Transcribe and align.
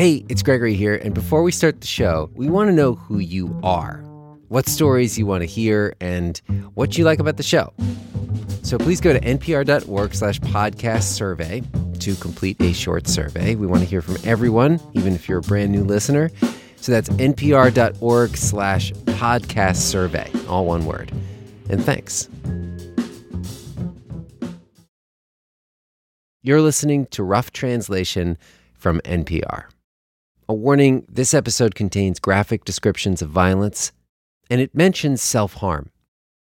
Hey, 0.00 0.24
it's 0.30 0.42
Gregory 0.42 0.72
here, 0.72 0.94
and 0.94 1.12
before 1.12 1.42
we 1.42 1.52
start 1.52 1.82
the 1.82 1.86
show, 1.86 2.30
we 2.32 2.48
want 2.48 2.68
to 2.68 2.72
know 2.72 2.94
who 2.94 3.18
you 3.18 3.54
are, 3.62 3.98
what 4.48 4.66
stories 4.66 5.18
you 5.18 5.26
want 5.26 5.42
to 5.42 5.46
hear, 5.46 5.94
and 6.00 6.38
what 6.72 6.96
you 6.96 7.04
like 7.04 7.18
about 7.18 7.36
the 7.36 7.42
show. 7.42 7.70
So 8.62 8.78
please 8.78 8.98
go 8.98 9.12
to 9.12 9.20
npr.org 9.20 10.14
slash 10.14 10.40
podcast 10.40 11.02
survey 11.02 11.62
to 11.98 12.14
complete 12.14 12.58
a 12.62 12.72
short 12.72 13.08
survey. 13.08 13.56
We 13.56 13.66
want 13.66 13.82
to 13.82 13.86
hear 13.86 14.00
from 14.00 14.16
everyone, 14.24 14.80
even 14.94 15.14
if 15.14 15.28
you're 15.28 15.40
a 15.40 15.42
brand 15.42 15.70
new 15.70 15.84
listener. 15.84 16.30
So 16.76 16.92
that's 16.92 17.10
npr.org 17.10 18.36
slash 18.38 18.92
podcast 18.92 19.76
survey, 19.76 20.32
all 20.48 20.64
one 20.64 20.86
word. 20.86 21.12
And 21.68 21.84
thanks. 21.84 22.26
You're 26.42 26.62
listening 26.62 27.04
to 27.08 27.22
Rough 27.22 27.50
Translation 27.52 28.38
from 28.72 29.00
NPR. 29.00 29.66
A 30.50 30.52
warning 30.52 31.06
this 31.08 31.32
episode 31.32 31.76
contains 31.76 32.18
graphic 32.18 32.64
descriptions 32.64 33.22
of 33.22 33.30
violence, 33.30 33.92
and 34.50 34.60
it 34.60 34.74
mentions 34.74 35.22
self 35.22 35.54
harm. 35.54 35.90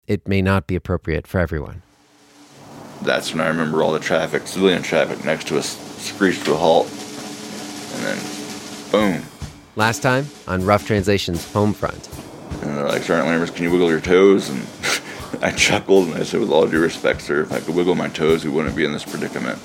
It 0.06 0.28
may 0.28 0.42
not 0.42 0.66
be 0.66 0.76
appropriate 0.76 1.26
for 1.26 1.38
everyone. 1.38 1.80
That's 3.00 3.32
when 3.32 3.40
I 3.40 3.48
remember 3.48 3.82
all 3.82 3.92
the 3.92 3.98
traffic, 3.98 4.48
civilian 4.48 4.82
traffic 4.82 5.24
next 5.24 5.48
to 5.48 5.56
us 5.56 5.78
screeched 5.96 6.44
to 6.44 6.52
a 6.52 6.56
halt. 6.58 6.88
And 7.94 8.04
then, 8.04 8.18
boom. 8.92 9.22
Last 9.76 10.02
time 10.02 10.26
on 10.46 10.66
Rough 10.66 10.86
Translation's 10.86 11.50
home 11.50 11.72
front. 11.72 12.10
And 12.60 12.76
they're 12.76 12.88
like, 12.88 13.02
Sergeant 13.02 13.30
Lammers, 13.30 13.54
can 13.54 13.64
you 13.64 13.70
wiggle 13.70 13.88
your 13.88 14.02
toes? 14.02 14.50
And 14.50 14.66
I 15.42 15.52
chuckled 15.52 16.08
and 16.08 16.16
I 16.16 16.22
said, 16.24 16.40
with 16.40 16.50
all 16.50 16.66
due 16.66 16.82
respect, 16.82 17.22
sir, 17.22 17.44
if 17.44 17.50
I 17.50 17.60
could 17.60 17.74
wiggle 17.74 17.94
my 17.94 18.08
toes, 18.08 18.44
we 18.44 18.50
wouldn't 18.50 18.76
be 18.76 18.84
in 18.84 18.92
this 18.92 19.06
predicament. 19.06 19.58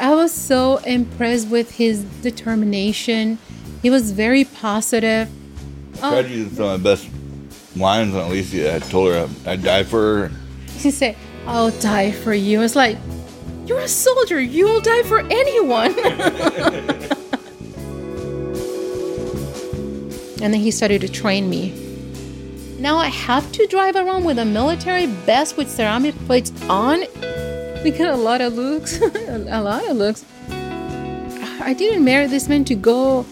I 0.00 0.14
was 0.14 0.32
so 0.32 0.76
impressed 0.78 1.48
with 1.48 1.72
his 1.72 2.04
determination. 2.22 3.38
He 3.82 3.90
was 3.90 4.12
very 4.12 4.44
positive. 4.44 5.28
I 5.96 6.10
tried 6.10 6.22
to 6.22 6.28
use 6.28 6.52
some 6.52 6.66
of 6.66 6.80
my 6.80 6.90
best 6.90 7.08
lines 7.76 8.14
on 8.14 8.30
Alicia. 8.30 8.76
I 8.76 8.78
told 8.78 9.12
her 9.12 9.28
I'd 9.46 9.62
die 9.62 9.82
for 9.82 10.28
her. 10.28 10.30
She 10.78 10.90
said, 10.90 11.16
I'll 11.46 11.70
die 11.80 12.12
for 12.12 12.32
you. 12.32 12.62
It's 12.62 12.76
like, 12.76 12.96
you're 13.66 13.80
a 13.80 13.88
soldier. 13.88 14.40
You'll 14.40 14.80
die 14.80 15.02
for 15.02 15.20
anyone. 15.20 15.94
and 20.40 20.54
then 20.54 20.60
he 20.60 20.70
started 20.70 21.00
to 21.00 21.08
train 21.08 21.50
me. 21.50 21.72
Now 22.78 22.96
I 22.96 23.08
have 23.08 23.50
to 23.52 23.66
drive 23.66 23.96
around 23.96 24.24
with 24.24 24.38
a 24.38 24.44
military 24.44 25.06
vest 25.06 25.56
with 25.56 25.68
ceramic 25.68 26.14
plates 26.26 26.52
on. 26.68 27.02
We 27.84 27.92
got 27.92 28.12
a 28.12 28.16
lot 28.16 28.40
of 28.40 28.54
looks, 28.54 29.00
a 29.02 29.62
lot 29.62 29.88
of 29.88 29.96
looks. 29.96 30.24
I 30.50 31.74
didn't 31.74 32.04
marry 32.04 32.26
this 32.26 32.48
man 32.48 32.64
to 32.64 32.74
go 32.74 33.24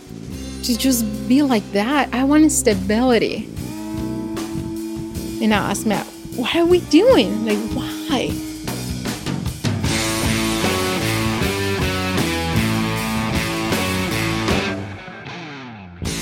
to 0.63 0.79
just 0.79 1.05
be 1.29 1.43
like 1.43 1.69
that. 1.73 2.15
I 2.15 2.23
wanted 2.23 2.53
stability. 2.53 3.47
And 5.43 5.53
I 5.53 5.71
asked 5.71 5.85
Matt, 5.85 6.07
what 6.37 6.55
are 6.55 6.65
we 6.65 6.81
doing? 6.81 7.45
Like, 7.45 7.59
why? 7.75 8.29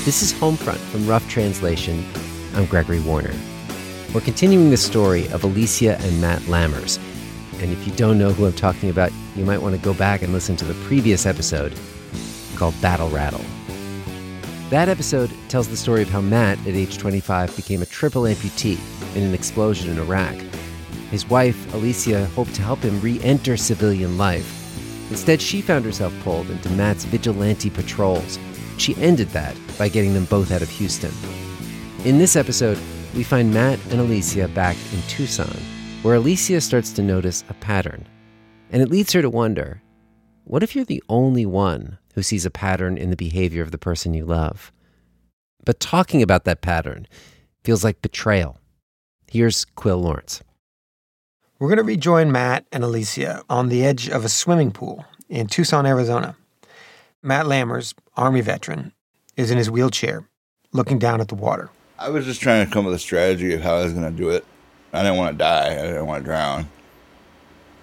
This 0.03 0.23
is 0.23 0.33
Homefront 0.33 0.77
from 0.77 1.07
Rough 1.07 1.27
Translation. 1.29 2.03
I'm 2.55 2.65
Gregory 2.65 3.01
Warner. 3.01 3.33
We're 4.13 4.21
continuing 4.21 4.71
the 4.71 4.77
story 4.77 5.27
of 5.29 5.43
Alicia 5.43 5.97
and 5.99 6.21
Matt 6.21 6.41
Lammers. 6.43 6.99
And 7.61 7.71
if 7.71 7.85
you 7.87 7.93
don't 7.93 8.17
know 8.17 8.31
who 8.31 8.45
I'm 8.45 8.53
talking 8.53 8.89
about, 8.89 9.11
you 9.35 9.45
might 9.45 9.61
want 9.61 9.75
to 9.75 9.81
go 9.81 9.93
back 9.93 10.21
and 10.21 10.33
listen 10.33 10.55
to 10.57 10.65
the 10.65 10.73
previous 10.85 11.25
episode 11.25 11.73
called 12.55 12.79
Battle 12.81 13.09
Rattle. 13.09 13.43
That 14.69 14.89
episode 14.89 15.31
tells 15.47 15.67
the 15.67 15.77
story 15.77 16.01
of 16.01 16.09
how 16.09 16.21
Matt, 16.21 16.57
at 16.61 16.73
age 16.73 16.97
25, 16.97 17.55
became 17.55 17.81
a 17.81 17.85
triple 17.85 18.23
amputee 18.23 18.79
in 19.15 19.23
an 19.23 19.33
explosion 19.33 19.91
in 19.91 19.99
Iraq. 19.99 20.35
His 21.11 21.29
wife, 21.29 21.73
Alicia, 21.73 22.25
hoped 22.27 22.55
to 22.55 22.61
help 22.61 22.79
him 22.79 22.99
re 22.99 23.21
enter 23.21 23.57
civilian 23.57 24.17
life. 24.17 24.63
Instead, 25.11 25.39
she 25.39 25.61
found 25.61 25.85
herself 25.85 26.13
pulled 26.23 26.49
into 26.49 26.69
Matt's 26.71 27.05
vigilante 27.05 27.69
patrols. 27.69 28.39
She 28.77 28.95
ended 28.97 29.29
that 29.29 29.55
by 29.77 29.87
getting 29.87 30.13
them 30.13 30.25
both 30.25 30.51
out 30.51 30.63
of 30.63 30.69
Houston. 30.69 31.11
In 32.03 32.17
this 32.17 32.35
episode, 32.35 32.79
we 33.15 33.23
find 33.23 33.53
Matt 33.53 33.79
and 33.91 34.01
Alicia 34.01 34.47
back 34.49 34.75
in 34.93 35.01
Tucson, 35.07 35.55
where 36.05 36.13
Alicia 36.13 36.61
starts 36.61 36.91
to 36.91 37.01
notice 37.01 37.43
a 37.49 37.55
pattern. 37.55 38.05
And 38.69 38.83
it 38.83 38.91
leads 38.91 39.11
her 39.13 39.23
to 39.23 39.29
wonder 39.29 39.81
what 40.43 40.61
if 40.61 40.75
you're 40.75 40.85
the 40.85 41.01
only 41.09 41.47
one 41.47 41.97
who 42.13 42.21
sees 42.21 42.45
a 42.45 42.51
pattern 42.51 42.95
in 42.95 43.09
the 43.09 43.15
behavior 43.15 43.63
of 43.63 43.71
the 43.71 43.79
person 43.79 44.13
you 44.13 44.23
love? 44.23 44.71
But 45.65 45.79
talking 45.79 46.21
about 46.21 46.43
that 46.43 46.61
pattern 46.61 47.07
feels 47.63 47.83
like 47.83 48.03
betrayal. 48.03 48.59
Here's 49.31 49.65
Quill 49.65 49.97
Lawrence. 49.97 50.43
We're 51.57 51.69
going 51.69 51.77
to 51.77 51.83
rejoin 51.83 52.31
Matt 52.31 52.67
and 52.71 52.83
Alicia 52.83 53.41
on 53.49 53.69
the 53.69 53.83
edge 53.83 54.07
of 54.07 54.23
a 54.23 54.29
swimming 54.29 54.69
pool 54.69 55.05
in 55.27 55.47
Tucson, 55.47 55.87
Arizona. 55.87 56.35
Matt 57.23 57.47
Lammers, 57.47 57.95
Army 58.15 58.41
veteran, 58.41 58.93
is 59.37 59.49
in 59.49 59.57
his 59.57 59.71
wheelchair 59.71 60.29
looking 60.71 60.99
down 60.99 61.19
at 61.19 61.29
the 61.29 61.35
water. 61.35 61.71
I 61.97 62.09
was 62.09 62.25
just 62.25 62.41
trying 62.41 62.63
to 62.63 62.71
come 62.71 62.85
up 62.85 62.91
with 62.91 62.95
a 62.95 62.99
strategy 62.99 63.55
of 63.55 63.61
how 63.61 63.77
I 63.77 63.83
was 63.85 63.93
going 63.93 64.05
to 64.05 64.15
do 64.15 64.29
it. 64.29 64.45
I 64.95 65.03
didn't 65.03 65.17
want 65.17 65.33
to 65.33 65.37
die. 65.37 65.73
I 65.73 65.81
didn't 65.87 66.05
want 66.07 66.23
to 66.23 66.25
drown. 66.25 66.69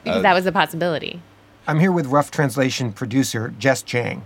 Because 0.02 0.18
Uh, 0.18 0.22
that 0.22 0.34
was 0.34 0.46
a 0.46 0.52
possibility. 0.52 1.20
I'm 1.68 1.78
here 1.78 1.92
with 1.92 2.06
Rough 2.06 2.30
Translation 2.30 2.92
producer 2.92 3.54
Jess 3.58 3.82
Chang. 3.82 4.22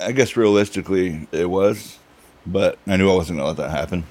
I 0.00 0.12
guess 0.12 0.36
realistically 0.36 1.26
it 1.32 1.48
was, 1.48 1.98
but 2.44 2.78
I 2.86 2.96
knew 2.96 3.10
I 3.10 3.14
wasn't 3.14 3.38
going 3.38 3.54
to 3.54 3.62
let 3.62 3.68
that 3.70 3.76
happen. 3.76 4.04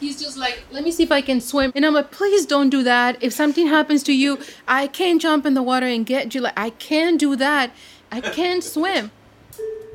He's 0.00 0.20
just 0.20 0.36
like, 0.36 0.62
let 0.70 0.84
me 0.84 0.92
see 0.92 1.02
if 1.02 1.12
I 1.12 1.22
can 1.22 1.40
swim. 1.40 1.72
And 1.74 1.84
I'm 1.84 1.94
like, 1.94 2.10
please 2.10 2.46
don't 2.46 2.70
do 2.70 2.82
that. 2.82 3.16
If 3.22 3.32
something 3.32 3.66
happens 3.66 4.02
to 4.04 4.12
you, 4.12 4.38
I 4.68 4.86
can't 4.88 5.20
jump 5.20 5.46
in 5.46 5.54
the 5.54 5.62
water 5.62 5.86
and 5.86 6.04
get 6.04 6.34
you. 6.34 6.42
Like, 6.42 6.58
I 6.58 6.70
can't 6.70 7.18
do 7.18 7.34
that. 7.36 7.72
I 8.12 8.20
can't 8.20 8.62
swim. 8.62 9.10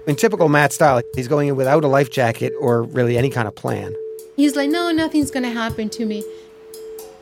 In 0.08 0.16
typical 0.16 0.50
Matt 0.50 0.74
style, 0.74 1.02
he's 1.16 1.28
going 1.28 1.48
in 1.48 1.56
without 1.56 1.84
a 1.84 1.88
life 1.88 2.12
jacket 2.12 2.54
or 2.60 2.84
really 2.84 3.18
any 3.18 3.30
kind 3.30 3.48
of 3.48 3.56
plan. 3.56 3.96
He's 4.42 4.56
like, 4.56 4.72
no, 4.72 4.92
nothing's 4.92 5.30
going 5.30 5.44
to 5.44 5.52
happen 5.52 5.88
to 5.92 6.04
me. 6.04 6.24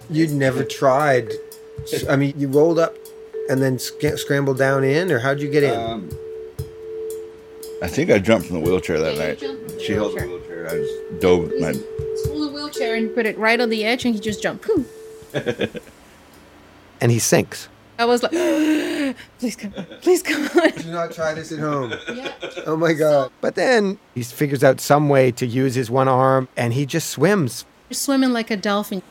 You'd 0.09 0.31
never 0.31 0.63
tried. 0.63 1.33
I 2.09 2.15
mean, 2.15 2.33
you 2.37 2.47
rolled 2.47 2.79
up 2.79 2.95
and 3.49 3.61
then 3.61 3.77
sc- 3.77 4.15
scrambled 4.17 4.57
down 4.57 4.85
in, 4.85 5.11
or 5.11 5.19
how'd 5.19 5.41
you 5.41 5.51
get 5.51 5.63
in? 5.63 5.77
Um, 5.77 6.09
I 7.83 7.87
think 7.89 8.09
I 8.09 8.19
jumped 8.19 8.47
from 8.47 8.61
the 8.61 8.61
wheelchair 8.61 8.99
that 9.01 9.17
Yeah, 9.17 9.27
night. 9.27 9.39
jumped 9.39 9.67
from 9.69 9.77
the 9.77 9.83
She 9.83 9.91
held 9.91 10.13
the 10.17 10.25
wheelchair. 10.27 10.63
wheelchair. 10.63 10.69
I 10.69 10.77
just 10.77 11.19
dove. 11.19 11.51
He's 11.51 11.61
My, 11.61 11.73
pull 12.25 12.39
the 12.47 12.53
wheelchair 12.53 12.95
and 12.95 13.13
put 13.13 13.25
it 13.25 13.37
right 13.37 13.59
on 13.59 13.69
the 13.69 13.83
edge, 13.83 14.05
and 14.05 14.13
he 14.15 14.21
just 14.21 14.41
jumped. 14.41 14.65
And 17.01 17.11
he 17.11 17.19
sinks. 17.19 17.67
I 17.97 18.05
was 18.05 18.23
like, 18.23 18.31
please 19.39 19.55
come 19.55 19.73
on, 19.77 19.85
please 20.01 20.21
come 20.23 20.47
on. 20.61 20.71
Do 20.71 20.91
not 20.91 21.11
try 21.11 21.33
this 21.33 21.51
at 21.51 21.59
home. 21.59 21.93
Yeah. 22.13 22.33
Oh 22.65 22.75
my 22.75 22.93
god. 22.93 23.31
But 23.41 23.55
then 23.55 23.99
he 24.15 24.23
figures 24.23 24.63
out 24.63 24.81
some 24.81 25.09
way 25.09 25.31
to 25.31 25.45
use 25.45 25.75
his 25.75 25.89
one 25.89 26.07
arm 26.07 26.47
and 26.57 26.73
he 26.73 26.85
just 26.85 27.09
swims. 27.09 27.65
You're 27.89 27.95
swimming 27.95 28.33
like 28.33 28.51
a 28.51 28.57
dolphin. 28.57 29.01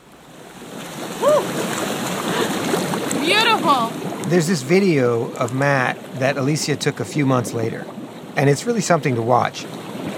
Beautiful. 3.20 3.88
There's 4.28 4.46
this 4.46 4.62
video 4.62 5.32
of 5.34 5.54
Matt 5.54 5.96
that 6.14 6.36
Alicia 6.36 6.76
took 6.76 7.00
a 7.00 7.04
few 7.04 7.26
months 7.26 7.52
later, 7.52 7.86
and 8.36 8.48
it's 8.48 8.64
really 8.66 8.80
something 8.80 9.14
to 9.14 9.22
watch. 9.22 9.64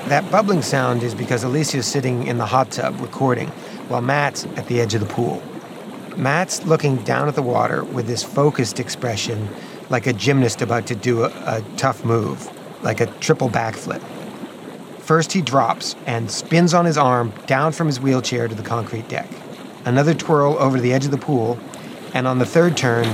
That 0.06 0.28
bubbling 0.30 0.62
sound 0.62 1.02
is 1.02 1.14
because 1.14 1.44
Alicia's 1.44 1.86
sitting 1.86 2.26
in 2.26 2.38
the 2.38 2.46
hot 2.46 2.70
tub 2.70 3.00
recording, 3.00 3.48
while 3.88 4.00
Matt's 4.00 4.44
at 4.56 4.66
the 4.66 4.80
edge 4.80 4.94
of 4.94 5.00
the 5.00 5.06
pool. 5.06 5.42
Matt's 6.16 6.64
looking 6.66 6.96
down 6.98 7.28
at 7.28 7.34
the 7.34 7.42
water 7.42 7.84
with 7.84 8.06
this 8.06 8.22
focused 8.22 8.78
expression, 8.80 9.48
like 9.90 10.06
a 10.06 10.12
gymnast 10.12 10.62
about 10.62 10.86
to 10.86 10.94
do 10.94 11.24
a, 11.24 11.28
a 11.46 11.62
tough 11.76 12.04
move, 12.04 12.48
like 12.82 13.00
a 13.00 13.06
triple 13.06 13.50
backflip. 13.50 14.00
First, 15.00 15.32
he 15.32 15.42
drops 15.42 15.96
and 16.06 16.30
spins 16.30 16.72
on 16.72 16.84
his 16.84 16.96
arm 16.96 17.32
down 17.46 17.72
from 17.72 17.88
his 17.88 18.00
wheelchair 18.00 18.46
to 18.46 18.54
the 18.54 18.62
concrete 18.62 19.08
deck. 19.08 19.28
Another 19.84 20.14
twirl 20.14 20.56
over 20.58 20.76
to 20.76 20.82
the 20.82 20.92
edge 20.92 21.04
of 21.04 21.10
the 21.10 21.18
pool, 21.18 21.58
and 22.14 22.28
on 22.28 22.38
the 22.38 22.46
third 22.46 22.76
turn, 22.76 23.04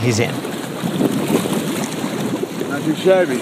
he's 0.00 0.18
in. 0.18 0.34
not 2.68 2.82
too 2.82 2.94
shabby. 2.96 3.36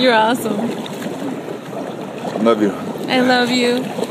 You're 0.00 0.14
awesome. 0.14 0.60
I 0.60 2.36
love 2.38 2.62
you. 2.62 2.70
I 3.08 3.20
love 3.20 3.50
you. 3.50 4.03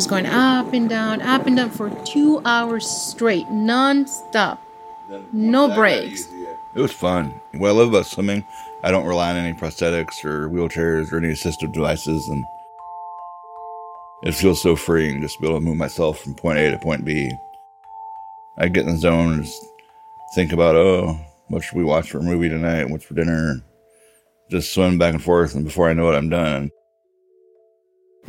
Just 0.00 0.08
going 0.08 0.24
up 0.24 0.72
and 0.72 0.88
down, 0.88 1.20
up 1.20 1.46
and 1.46 1.58
down 1.58 1.68
for 1.68 1.90
two 2.06 2.40
hours 2.46 2.88
straight, 2.88 3.50
non-stop. 3.50 4.58
No 5.30 5.74
breaks. 5.74 6.26
It 6.74 6.80
was 6.80 6.90
fun. 6.90 7.38
What 7.52 7.68
I 7.68 7.72
love 7.72 7.90
about 7.90 8.06
swimming, 8.06 8.42
I 8.82 8.92
don't 8.92 9.04
rely 9.04 9.28
on 9.28 9.36
any 9.36 9.52
prosthetics 9.52 10.24
or 10.24 10.48
wheelchairs 10.48 11.12
or 11.12 11.18
any 11.18 11.34
assistive 11.34 11.74
devices, 11.74 12.26
and 12.28 12.42
it 14.22 14.32
feels 14.32 14.62
so 14.62 14.74
freeing 14.74 15.20
just 15.20 15.34
to 15.34 15.42
be 15.42 15.48
able 15.48 15.58
to 15.58 15.64
move 15.66 15.76
myself 15.76 16.20
from 16.20 16.34
point 16.34 16.58
A 16.58 16.70
to 16.70 16.78
point 16.78 17.04
B. 17.04 17.30
I 18.56 18.68
get 18.68 18.86
in 18.86 18.94
the 18.94 18.98
zone 18.98 19.34
and 19.34 19.44
just 19.44 19.62
think 20.34 20.54
about, 20.54 20.76
oh, 20.76 21.20
what 21.48 21.62
should 21.62 21.76
we 21.76 21.84
watch 21.84 22.10
for 22.10 22.20
a 22.20 22.22
movie 22.22 22.48
tonight? 22.48 22.88
What's 22.88 23.04
for 23.04 23.12
dinner? 23.12 23.62
Just 24.50 24.72
swim 24.72 24.96
back 24.96 25.12
and 25.12 25.22
forth, 25.22 25.54
and 25.54 25.62
before 25.62 25.90
I 25.90 25.92
know 25.92 26.10
it, 26.10 26.16
I'm 26.16 26.30
done. 26.30 26.70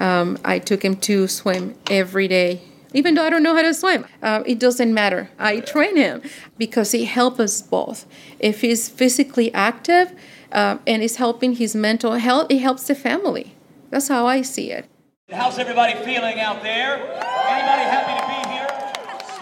Um, 0.02 0.40
I 0.44 0.58
took 0.58 0.84
him 0.84 0.96
to 1.08 1.28
swim 1.28 1.76
every 1.88 2.28
day, 2.28 2.62
even 2.92 3.14
though 3.14 3.24
I 3.24 3.30
don't 3.30 3.44
know 3.44 3.56
how 3.56 3.62
to 3.62 3.74
swim. 3.74 4.04
Uh, 4.24 4.42
it 4.48 4.58
doesn't 4.58 4.92
matter. 4.92 5.30
I 5.38 5.60
train 5.60 5.96
him 5.96 6.24
because 6.58 6.92
it 6.96 7.06
helps 7.06 7.40
us 7.40 7.62
both. 7.62 8.08
If 8.40 8.62
he's 8.62 8.90
physically 8.90 9.54
active 9.54 10.12
uh, 10.52 10.80
and 10.88 11.04
is 11.04 11.18
helping 11.18 11.54
his 11.54 11.76
mental 11.76 12.14
health, 12.14 12.48
it 12.50 12.58
helps 12.58 12.88
the 12.88 12.96
family. 12.96 13.56
That's 13.92 14.08
how 14.08 14.26
I 14.26 14.42
see 14.42 14.72
it. 14.72 14.88
How's 15.32 15.60
everybody 15.60 15.94
feeling 16.04 16.40
out 16.40 16.64
there? 16.64 16.96
Anybody 16.96 17.86
happy 17.86 18.14
to 18.20 18.28
be 18.28 18.56
here? 18.56 18.68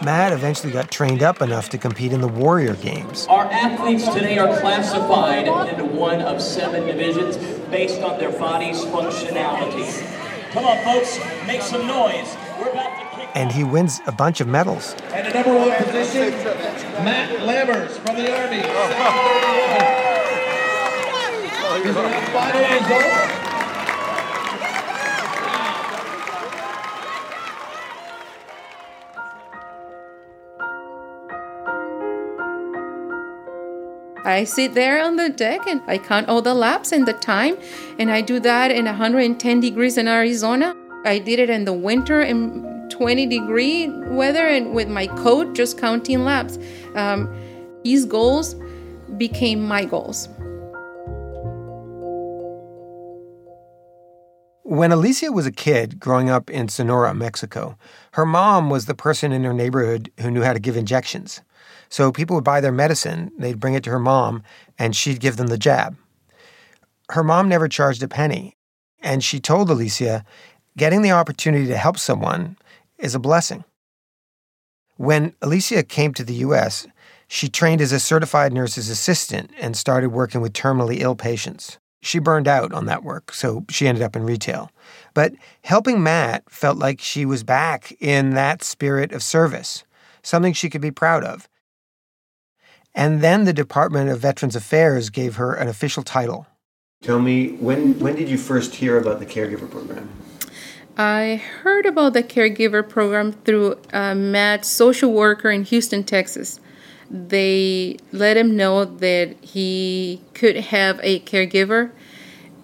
Matt 0.04 0.34
eventually 0.34 0.74
got 0.74 0.92
trained 0.92 1.24
up 1.24 1.42
enough 1.42 1.70
to 1.70 1.78
compete 1.78 2.12
in 2.12 2.20
the 2.20 2.28
Warrior 2.28 2.76
Games. 2.76 3.28
Our 3.28 3.46
athletes 3.46 4.06
today 4.10 4.38
are 4.38 4.60
classified 4.60 5.48
into 5.70 5.86
one 5.86 6.22
of 6.22 6.42
seven 6.42 6.86
divisions 6.86 7.38
based 7.70 8.02
on 8.02 8.20
their 8.20 8.32
body's 8.32 8.84
functionality. 8.84 10.19
Come 10.52 10.66
on, 10.66 10.84
folks, 10.84 11.20
make 11.46 11.62
some 11.62 11.86
noise. 11.86 12.36
We're 12.60 12.70
about 12.72 13.12
to 13.12 13.18
kick 13.18 13.30
And 13.36 13.52
he 13.52 13.64
wins 13.64 14.02
a 14.08 14.12
bunch 14.12 14.42
of 14.42 14.48
medals. 14.48 14.96
And 15.14 15.28
the 15.28 15.34
number 15.34 15.56
one 15.56 15.72
position, 15.84 16.32
Matt 17.04 17.30
Lammers 17.42 17.92
from 18.00 18.16
the 18.16 18.36
Army. 18.36 18.64
731. 21.70 22.12
His 22.12 22.30
final 22.30 22.62
result. 22.62 23.39
I 34.30 34.44
sit 34.44 34.76
there 34.76 35.04
on 35.04 35.16
the 35.16 35.30
deck 35.30 35.66
and 35.66 35.82
I 35.88 35.98
count 35.98 36.30
all 36.30 36.44
the 36.44 36.54
laps 36.54 36.92
and 36.92 37.08
the 37.08 37.14
time, 37.14 37.58
and 37.98 38.12
I 38.12 38.22
do 38.22 38.40
that 38.42 38.70
in 38.70 38.86
110 38.86 39.60
degrees 39.60 39.98
in 39.98 40.08
Arizona. 40.08 40.76
I 41.04 41.18
did 41.18 41.40
it 41.40 41.50
in 41.50 41.66
the 41.66 41.74
winter 41.74 42.22
in 42.22 42.88
20 42.90 43.26
degree 43.26 43.90
weather 43.90 44.46
and 44.48 44.76
with 44.76 44.88
my 44.88 45.08
coat, 45.08 45.56
just 45.56 45.80
counting 45.80 46.26
laps. 46.26 46.60
Um, 46.94 47.28
his 47.84 48.06
goals 48.06 48.56
became 49.18 49.68
my 49.68 49.86
goals. 49.86 50.30
When 54.62 54.92
Alicia 54.92 55.32
was 55.32 55.48
a 55.48 55.52
kid 55.52 56.00
growing 56.00 56.30
up 56.30 56.52
in 56.52 56.70
Sonora, 56.70 57.16
Mexico, 57.16 57.76
her 58.12 58.28
mom 58.28 58.70
was 58.70 58.86
the 58.86 58.94
person 58.94 59.32
in 59.32 59.44
her 59.44 59.54
neighborhood 59.54 60.12
who 60.22 60.30
knew 60.30 60.44
how 60.44 60.54
to 60.54 60.60
give 60.60 60.78
injections. 60.78 61.42
So 61.90 62.12
people 62.12 62.36
would 62.36 62.44
buy 62.44 62.62
their 62.62 62.72
medicine, 62.72 63.32
they'd 63.38 63.60
bring 63.60 63.74
it 63.74 63.84
to 63.84 63.90
her 63.90 64.00
mom, 64.00 64.44
and 64.78 64.96
she'd 64.96 65.20
give 65.20 65.38
them 65.38 65.48
the 65.48 65.58
jab. 65.58 65.98
Her 67.10 67.24
mom 67.24 67.50
never 67.50 67.68
charged 67.68 68.04
a 68.04 68.08
penny, 68.08 68.56
and 69.02 69.24
she 69.24 69.40
told 69.40 69.70
Alicia 69.70 70.24
getting 70.78 71.02
the 71.02 71.12
opportunity 71.12 71.66
to 71.68 71.78
help 71.78 71.98
someone 71.98 72.58
is 73.00 73.16
a 73.16 73.20
blessing. 73.20 73.64
When 74.98 75.34
Alicia 75.42 75.84
came 75.84 76.14
to 76.14 76.24
the 76.24 76.36
U.S., 76.36 76.86
she 77.28 77.48
trained 77.48 77.82
as 77.82 77.92
a 77.92 78.00
certified 78.00 78.54
nurse's 78.54 78.90
assistant 78.90 79.52
and 79.60 79.78
started 79.78 80.10
working 80.10 80.42
with 80.42 80.54
terminally 80.54 81.00
ill 81.00 81.16
patients. 81.16 81.80
She 82.02 82.20
burned 82.20 82.48
out 82.48 82.72
on 82.74 82.86
that 82.86 83.04
work, 83.04 83.34
so 83.34 83.66
she 83.70 83.88
ended 83.88 84.04
up 84.04 84.16
in 84.16 84.24
retail. 84.24 84.72
But 85.14 85.34
helping 85.64 86.02
Matt 86.02 86.50
felt 86.50 86.78
like 86.78 87.02
she 87.02 87.26
was 87.26 87.44
back 87.44 87.94
in 88.00 88.32
that 88.32 88.64
spirit 88.64 89.12
of 89.12 89.22
service, 89.22 89.84
something 90.24 90.54
she 90.54 90.70
could 90.70 90.82
be 90.82 90.92
proud 90.92 91.24
of. 91.24 91.48
And 92.96 93.22
then 93.22 93.46
the 93.46 93.54
Department 93.54 94.10
of 94.10 94.20
Veterans 94.20 94.56
Affairs 94.56 95.10
gave 95.10 95.36
her 95.36 95.54
an 95.54 95.68
official 95.68 96.04
title. 96.04 96.48
Tell 97.02 97.20
me, 97.20 97.52
when, 97.54 97.98
when 98.00 98.16
did 98.16 98.30
you 98.30 98.38
first 98.38 98.76
hear 98.76 98.98
about 98.98 99.20
the 99.20 99.26
caregiver 99.26 99.70
program? 99.70 100.10
I 100.98 101.42
heard 101.62 101.86
about 101.86 102.12
the 102.12 102.24
caregiver 102.24 102.88
program 102.88 103.32
through 103.32 103.74
uh, 103.94 104.12
a 104.12 104.16
Matt 104.16 104.66
social 104.66 105.14
worker 105.14 105.50
in 105.50 105.64
Houston, 105.64 106.04
Texas. 106.04 106.60
They 107.10 107.98
let 108.12 108.36
him 108.36 108.58
know 108.58 108.84
that 108.84 109.38
he 109.42 110.22
could 110.34 110.58
have 110.58 111.00
a 111.02 111.22
caregiver 111.22 111.92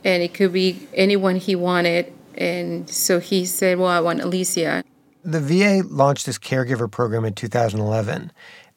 and 0.04 0.22
it 0.22 0.33
could 0.33 0.51
be 0.54 0.88
anyone 0.94 1.38
he 1.38 1.56
wanted. 1.56 2.13
And 2.36 2.89
so 2.89 3.19
he 3.19 3.45
said, 3.45 3.80
Well, 3.80 3.88
I 3.88 4.01
want 4.01 4.22
Alicia. 4.22 4.83
The 5.24 5.39
VA 5.39 5.81
launched 5.88 6.27
this 6.27 6.38
caregiver 6.38 6.92
program 6.92 7.25
in 7.25 7.33
2011, 7.33 8.31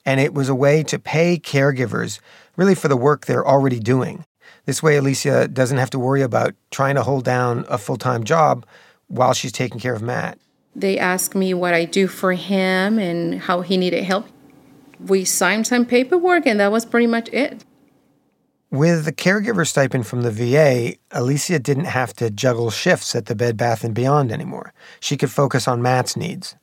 and 0.09 0.21
it 0.21 0.33
was 0.33 0.49
a 0.49 0.55
way 0.55 0.83
to 0.83 0.99
pay 0.99 1.39
caregivers 1.39 2.19
really 2.57 2.75
for 2.75 2.89
the 2.89 2.97
work 2.97 3.27
they're 3.27 3.47
already 3.47 3.79
doing. 3.79 4.25
This 4.65 4.83
way, 4.83 4.97
Alicia 4.97 5.49
doesn't 5.49 5.77
have 5.77 5.91
to 5.91 5.99
worry 5.99 6.23
about 6.23 6.55
trying 6.71 6.95
to 6.95 7.03
hold 7.03 7.27
down 7.27 7.67
a 7.69 7.77
full 7.77 7.99
time 7.99 8.25
job 8.25 8.65
while 9.09 9.35
she's 9.35 9.53
taking 9.53 9.79
care 9.79 9.95
of 9.95 10.01
Matt. 10.01 10.39
They 10.75 10.99
asked 10.99 11.35
me 11.35 11.53
what 11.53 11.75
I 11.75 11.85
do 11.85 12.07
for 12.07 12.33
him 12.33 12.99
and 12.99 13.39
how 13.39 13.61
he 13.61 13.77
needed 13.77 14.03
help. 14.05 14.27
We 14.99 15.27
signed 15.27 15.67
some 15.67 15.85
paperwork, 15.85 16.47
and 16.47 16.59
that 16.59 16.73
was 16.73 16.87
pretty 16.87 17.07
much 17.07 17.29
it. 17.29 17.67
With 18.71 19.05
the 19.05 19.13
caregiver 19.13 19.67
stipend 19.67 20.07
from 20.07 20.23
the 20.23 20.31
VA, 20.31 20.95
Alicia 21.11 21.59
didn't 21.59 21.85
have 21.85 22.15
to 22.15 22.31
juggle 22.31 22.71
shifts 22.71 23.15
at 23.15 23.27
the 23.27 23.35
Bed 23.35 23.59
Bath 23.59 23.85
and 23.85 23.95
Beyond 23.95 24.33
anymore. 24.33 24.73
She 25.01 25.19
could 25.19 25.31
focus 25.31 25.69
on 25.69 25.83
Matt's 25.83 26.17
needs 26.17 26.57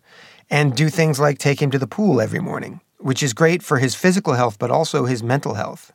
and 0.50 0.76
do 0.76 0.90
things 0.90 1.20
like 1.20 1.38
take 1.38 1.62
him 1.62 1.70
to 1.70 1.80
the 1.80 1.88
pool 1.88 2.20
every 2.20 2.40
morning, 2.40 2.82
which 3.06 3.22
is 3.22 3.34
great 3.34 3.62
for 3.62 3.78
his 3.78 3.94
physical 3.94 4.34
health 4.34 4.58
but 4.58 4.72
also 4.72 5.06
his 5.06 5.22
mental 5.22 5.54
health. 5.54 5.94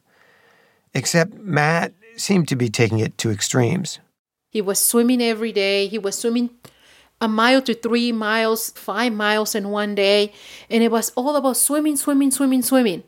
Except 0.95 1.35
Matt 1.35 1.93
seemed 2.17 2.47
to 2.47 2.55
be 2.55 2.69
taking 2.69 3.01
it 3.01 3.19
to 3.19 3.33
extremes. 3.33 3.99
He 4.49 4.62
was 4.62 4.79
swimming 4.79 5.21
every 5.21 5.51
day. 5.51 5.89
He 5.89 5.99
was 5.99 6.17
swimming 6.17 6.51
a 7.21 7.27
mile 7.27 7.62
to 7.62 7.75
three 7.75 8.12
miles, 8.12 8.71
five 8.71 9.12
miles 9.12 9.57
in 9.57 9.71
one 9.71 9.97
day. 9.97 10.33
And 10.71 10.85
it 10.85 10.93
was 10.93 11.11
all 11.17 11.35
about 11.35 11.57
swimming, 11.57 11.97
swimming, 11.97 12.31
swimming, 12.31 12.62
swimming. 12.62 13.03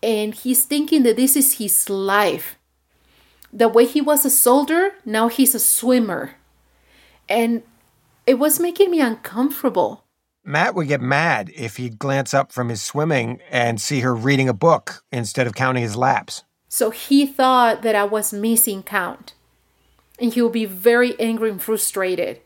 And 0.00 0.32
he's 0.32 0.64
thinking 0.64 1.02
that 1.02 1.16
this 1.16 1.34
is 1.34 1.58
his 1.58 1.90
life. 1.90 2.56
The 3.52 3.66
way 3.66 3.84
he 3.84 4.00
was 4.00 4.24
a 4.24 4.30
soldier, 4.30 4.92
now 5.04 5.26
he's 5.26 5.56
a 5.56 5.60
swimmer. 5.60 6.36
And 7.28 7.64
it 8.28 8.38
was 8.38 8.60
making 8.60 8.92
me 8.92 9.00
uncomfortable. 9.00 10.04
Matt 10.44 10.74
would 10.74 10.88
get 10.88 11.00
mad 11.00 11.50
if 11.54 11.76
he'd 11.76 11.98
glance 11.98 12.34
up 12.34 12.50
from 12.50 12.68
his 12.68 12.82
swimming 12.82 13.40
and 13.50 13.80
see 13.80 14.00
her 14.00 14.14
reading 14.14 14.48
a 14.48 14.54
book 14.54 15.04
instead 15.12 15.46
of 15.46 15.54
counting 15.54 15.82
his 15.82 15.96
laps. 15.96 16.42
So 16.68 16.90
he 16.90 17.26
thought 17.26 17.82
that 17.82 17.94
I 17.94 18.04
was 18.04 18.32
missing 18.32 18.82
count. 18.82 19.34
And 20.18 20.32
he 20.32 20.42
would 20.42 20.52
be 20.52 20.64
very 20.64 21.18
angry 21.20 21.50
and 21.50 21.62
frustrated. 21.62 22.40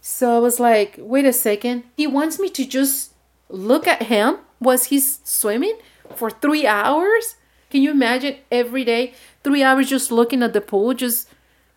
So 0.00 0.36
I 0.36 0.38
was 0.38 0.60
like, 0.60 0.96
wait 0.98 1.24
a 1.24 1.32
second. 1.32 1.84
He 1.96 2.06
wants 2.06 2.38
me 2.38 2.48
to 2.50 2.64
just 2.64 3.12
look 3.48 3.86
at 3.86 4.04
him 4.04 4.38
was 4.60 4.86
he's 4.86 5.20
swimming 5.24 5.78
for 6.14 6.30
three 6.30 6.66
hours? 6.66 7.36
Can 7.70 7.82
you 7.82 7.90
imagine 7.90 8.36
every 8.50 8.84
day, 8.84 9.14
three 9.42 9.62
hours 9.62 9.90
just 9.90 10.10
looking 10.10 10.42
at 10.42 10.52
the 10.52 10.60
pool, 10.60 10.94
just 10.94 11.28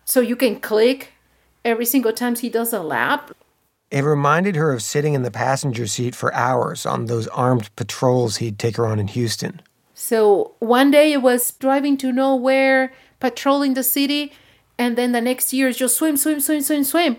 so 0.04 0.20
you 0.20 0.36
can 0.36 0.60
click 0.60 1.12
every 1.64 1.84
single 1.84 2.12
time 2.12 2.36
he 2.36 2.48
does 2.48 2.72
a 2.72 2.80
lap? 2.80 3.32
It 3.90 4.04
reminded 4.04 4.54
her 4.56 4.72
of 4.72 4.82
sitting 4.82 5.14
in 5.14 5.22
the 5.22 5.30
passenger 5.30 5.86
seat 5.86 6.14
for 6.14 6.32
hours 6.32 6.86
on 6.86 7.06
those 7.06 7.26
armed 7.28 7.74
patrols 7.74 8.36
he'd 8.36 8.58
take 8.58 8.76
her 8.76 8.86
on 8.86 9.00
in 9.00 9.08
Houston. 9.08 9.60
So 9.94 10.54
one 10.60 10.90
day 10.90 11.12
it 11.12 11.22
was 11.22 11.50
driving 11.52 11.96
to 11.98 12.12
nowhere, 12.12 12.92
patrolling 13.18 13.74
the 13.74 13.82
city, 13.82 14.32
and 14.78 14.96
then 14.96 15.12
the 15.12 15.20
next 15.20 15.52
year 15.52 15.68
is 15.68 15.76
just 15.76 15.96
swim, 15.96 16.16
swim, 16.16 16.40
swim, 16.40 16.62
swim, 16.62 16.84
swim. 16.84 17.16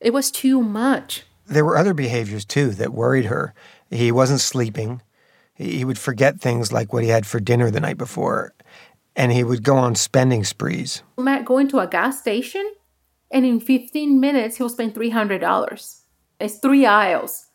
It 0.00 0.12
was 0.12 0.30
too 0.30 0.62
much. 0.62 1.24
There 1.46 1.64
were 1.64 1.78
other 1.78 1.94
behaviors 1.94 2.44
too 2.44 2.70
that 2.72 2.92
worried 2.92 3.26
her. 3.26 3.54
He 3.90 4.12
wasn't 4.12 4.40
sleeping. 4.40 5.00
He 5.54 5.84
would 5.84 5.98
forget 5.98 6.40
things 6.40 6.72
like 6.72 6.92
what 6.92 7.02
he 7.02 7.08
had 7.08 7.26
for 7.26 7.40
dinner 7.40 7.70
the 7.70 7.80
night 7.80 7.98
before, 7.98 8.52
and 9.16 9.32
he 9.32 9.42
would 9.42 9.62
go 9.62 9.76
on 9.76 9.94
spending 9.94 10.44
sprees. 10.44 11.02
Matt 11.16 11.44
going 11.44 11.68
to 11.68 11.78
a 11.78 11.86
gas 11.86 12.20
station, 12.20 12.70
and 13.30 13.44
in 13.44 13.60
15 13.60 14.20
minutes 14.20 14.56
he'll 14.56 14.68
spend 14.68 14.94
$300. 14.94 16.00
It's 16.40 16.58
three 16.58 16.86
aisles, 16.86 17.46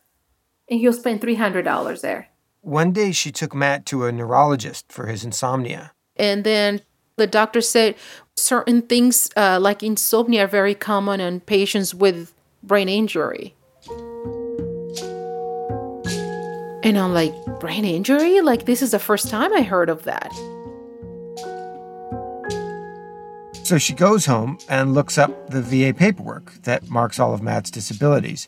and 0.70 0.80
he'll 0.80 0.94
spend 0.94 1.22
$300 1.22 2.02
there. 2.02 2.28
One 2.62 2.92
day 2.92 3.12
she 3.12 3.32
took 3.32 3.54
Matt 3.54 3.86
to 3.88 4.06
a 4.06 4.12
neurologist 4.12 4.92
for 4.92 5.08
his 5.08 5.24
insomnia. 5.24 5.92
And 6.16 6.44
then 6.44 6.82
the 7.18 7.28
doctor 7.28 7.62
said 7.62 7.96
certain 8.38 8.82
things 8.82 9.30
uh, 9.36 9.60
like 9.62 9.84
insomnia 9.84 10.46
are 10.46 10.48
very 10.48 10.76
common 10.76 11.20
in 11.20 11.42
patients 11.42 11.94
with 11.94 12.34
brain 12.62 12.90
injury. 12.90 13.56
And 16.84 16.98
I'm 16.98 17.14
like, 17.14 17.34
brain 17.60 17.86
injury? 17.86 18.42
Like, 18.42 18.66
this 18.66 18.82
is 18.82 18.92
the 18.92 19.00
first 19.00 19.30
time 19.30 19.54
I 19.54 19.62
heard 19.62 19.90
of 19.90 20.04
that. 20.04 20.34
So 23.74 23.80
she 23.80 23.94
goes 23.96 24.28
home 24.28 24.60
and 24.70 24.94
looks 24.94 25.18
up 25.18 25.50
the 25.50 25.60
VA 25.60 25.96
paperwork 25.98 26.62
that 26.62 26.92
marks 26.92 27.18
all 27.18 27.34
of 27.34 27.42
Matt's 27.42 27.72
disabilities. 27.72 28.48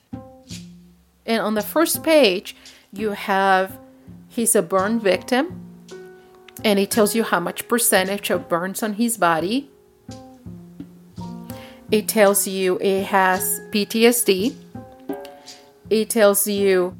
And 1.25 1.41
on 1.41 1.55
the 1.55 1.63
first 1.63 2.03
page, 2.03 2.55
you 2.93 3.09
have 3.09 3.79
he's 4.27 4.53
a 4.53 4.61
burn 4.61 4.99
victim, 4.99 5.65
and 6.63 6.77
it 6.77 6.91
tells 6.91 7.15
you 7.15 7.23
how 7.23 7.39
much 7.39 7.67
percentage 7.67 8.29
of 8.29 8.47
burns 8.47 8.83
on 8.83 8.93
his 8.93 9.17
body. 9.17 9.71
It 11.89 12.07
tells 12.07 12.47
you 12.47 12.77
it 12.77 13.05
has 13.05 13.61
PTSD. 13.71 14.55
It 15.89 16.11
tells 16.11 16.45
you 16.45 16.95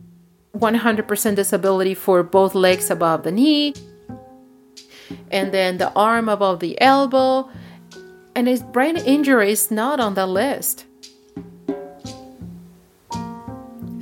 100% 0.57 1.35
disability 1.35 1.93
for 1.93 2.23
both 2.23 2.55
legs 2.55 2.89
above 2.89 3.21
the 3.21 3.31
knee, 3.31 3.75
and 5.29 5.53
then 5.53 5.77
the 5.77 5.93
arm 5.93 6.27
above 6.27 6.59
the 6.59 6.81
elbow, 6.81 7.51
and 8.35 8.47
his 8.47 8.61
brain 8.61 8.97
injury 8.97 9.51
is 9.51 9.71
not 9.71 9.99
on 9.99 10.13
the 10.13 10.27
list. 10.27 10.85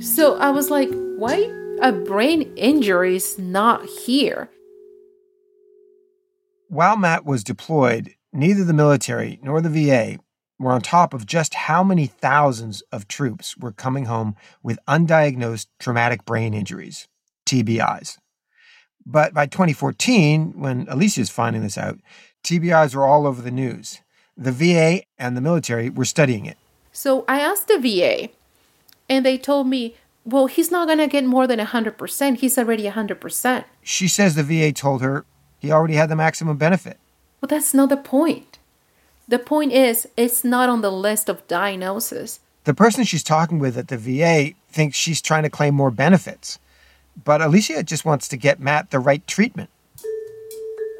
So 0.00 0.36
I 0.36 0.50
was 0.50 0.70
like, 0.70 0.90
why 1.16 1.50
a 1.80 1.92
brain 1.92 2.52
injury 2.56 3.16
is 3.16 3.38
not 3.38 3.86
here? 3.86 4.50
While 6.68 6.96
Matt 6.96 7.24
was 7.24 7.44
deployed, 7.44 8.14
neither 8.32 8.64
the 8.64 8.72
military 8.72 9.38
nor 9.42 9.60
the 9.60 9.70
VA 9.70 10.18
were 10.58 10.72
on 10.72 10.80
top 10.80 11.14
of 11.14 11.26
just 11.26 11.54
how 11.54 11.84
many 11.84 12.06
thousands 12.06 12.82
of 12.90 13.06
troops 13.08 13.56
were 13.56 13.72
coming 13.72 14.06
home 14.06 14.34
with 14.62 14.78
undiagnosed 14.88 15.66
traumatic 15.78 16.24
brain 16.24 16.54
injuries, 16.54 17.06
TBIs. 17.46 18.18
But 19.06 19.34
by 19.34 19.46
2014, 19.46 20.54
when 20.56 20.86
Alicia's 20.88 21.30
finding 21.30 21.62
this 21.62 21.78
out, 21.78 21.98
TBIs 22.42 22.94
were 22.94 23.06
all 23.06 23.26
over 23.26 23.42
the 23.42 23.50
news. 23.50 24.00
The 24.36 24.52
VA 24.52 25.02
and 25.18 25.36
the 25.36 25.40
military 25.40 25.90
were 25.90 26.04
studying 26.04 26.46
it. 26.46 26.56
So 26.92 27.24
I 27.28 27.40
asked 27.40 27.68
the 27.68 27.78
VA, 27.78 28.30
and 29.08 29.24
they 29.24 29.38
told 29.38 29.66
me, 29.66 29.96
well, 30.24 30.46
he's 30.46 30.70
not 30.70 30.86
going 30.86 30.98
to 30.98 31.06
get 31.06 31.24
more 31.24 31.46
than 31.46 31.58
100%. 31.58 32.38
He's 32.38 32.56
already 32.56 32.84
100%. 32.84 33.64
She 33.82 34.08
says 34.08 34.34
the 34.34 34.42
VA 34.42 34.72
told 34.72 35.02
her 35.02 35.24
he 35.58 35.70
already 35.70 35.94
had 35.94 36.08
the 36.08 36.16
maximum 36.16 36.56
benefit. 36.56 36.98
Well, 37.40 37.48
that's 37.48 37.74
not 37.74 37.90
the 37.90 37.96
point. 37.96 38.58
The 39.28 39.38
point 39.38 39.72
is, 39.72 40.08
it's 40.16 40.44
not 40.44 40.68
on 40.68 40.80
the 40.80 40.90
list 40.90 41.28
of 41.28 41.46
diagnosis. 41.48 42.40
The 42.64 42.74
person 42.74 43.04
she's 43.04 43.22
talking 43.22 43.58
with 43.58 43.76
at 43.76 43.88
the 43.88 43.98
VA 43.98 44.54
thinks 44.70 44.96
she's 44.96 45.20
trying 45.20 45.42
to 45.42 45.50
claim 45.50 45.74
more 45.74 45.90
benefits. 45.90 46.58
But 47.22 47.40
Alicia 47.40 47.82
just 47.82 48.04
wants 48.04 48.28
to 48.28 48.36
get 48.36 48.60
Matt 48.60 48.90
the 48.90 48.98
right 48.98 49.26
treatment. 49.26 49.70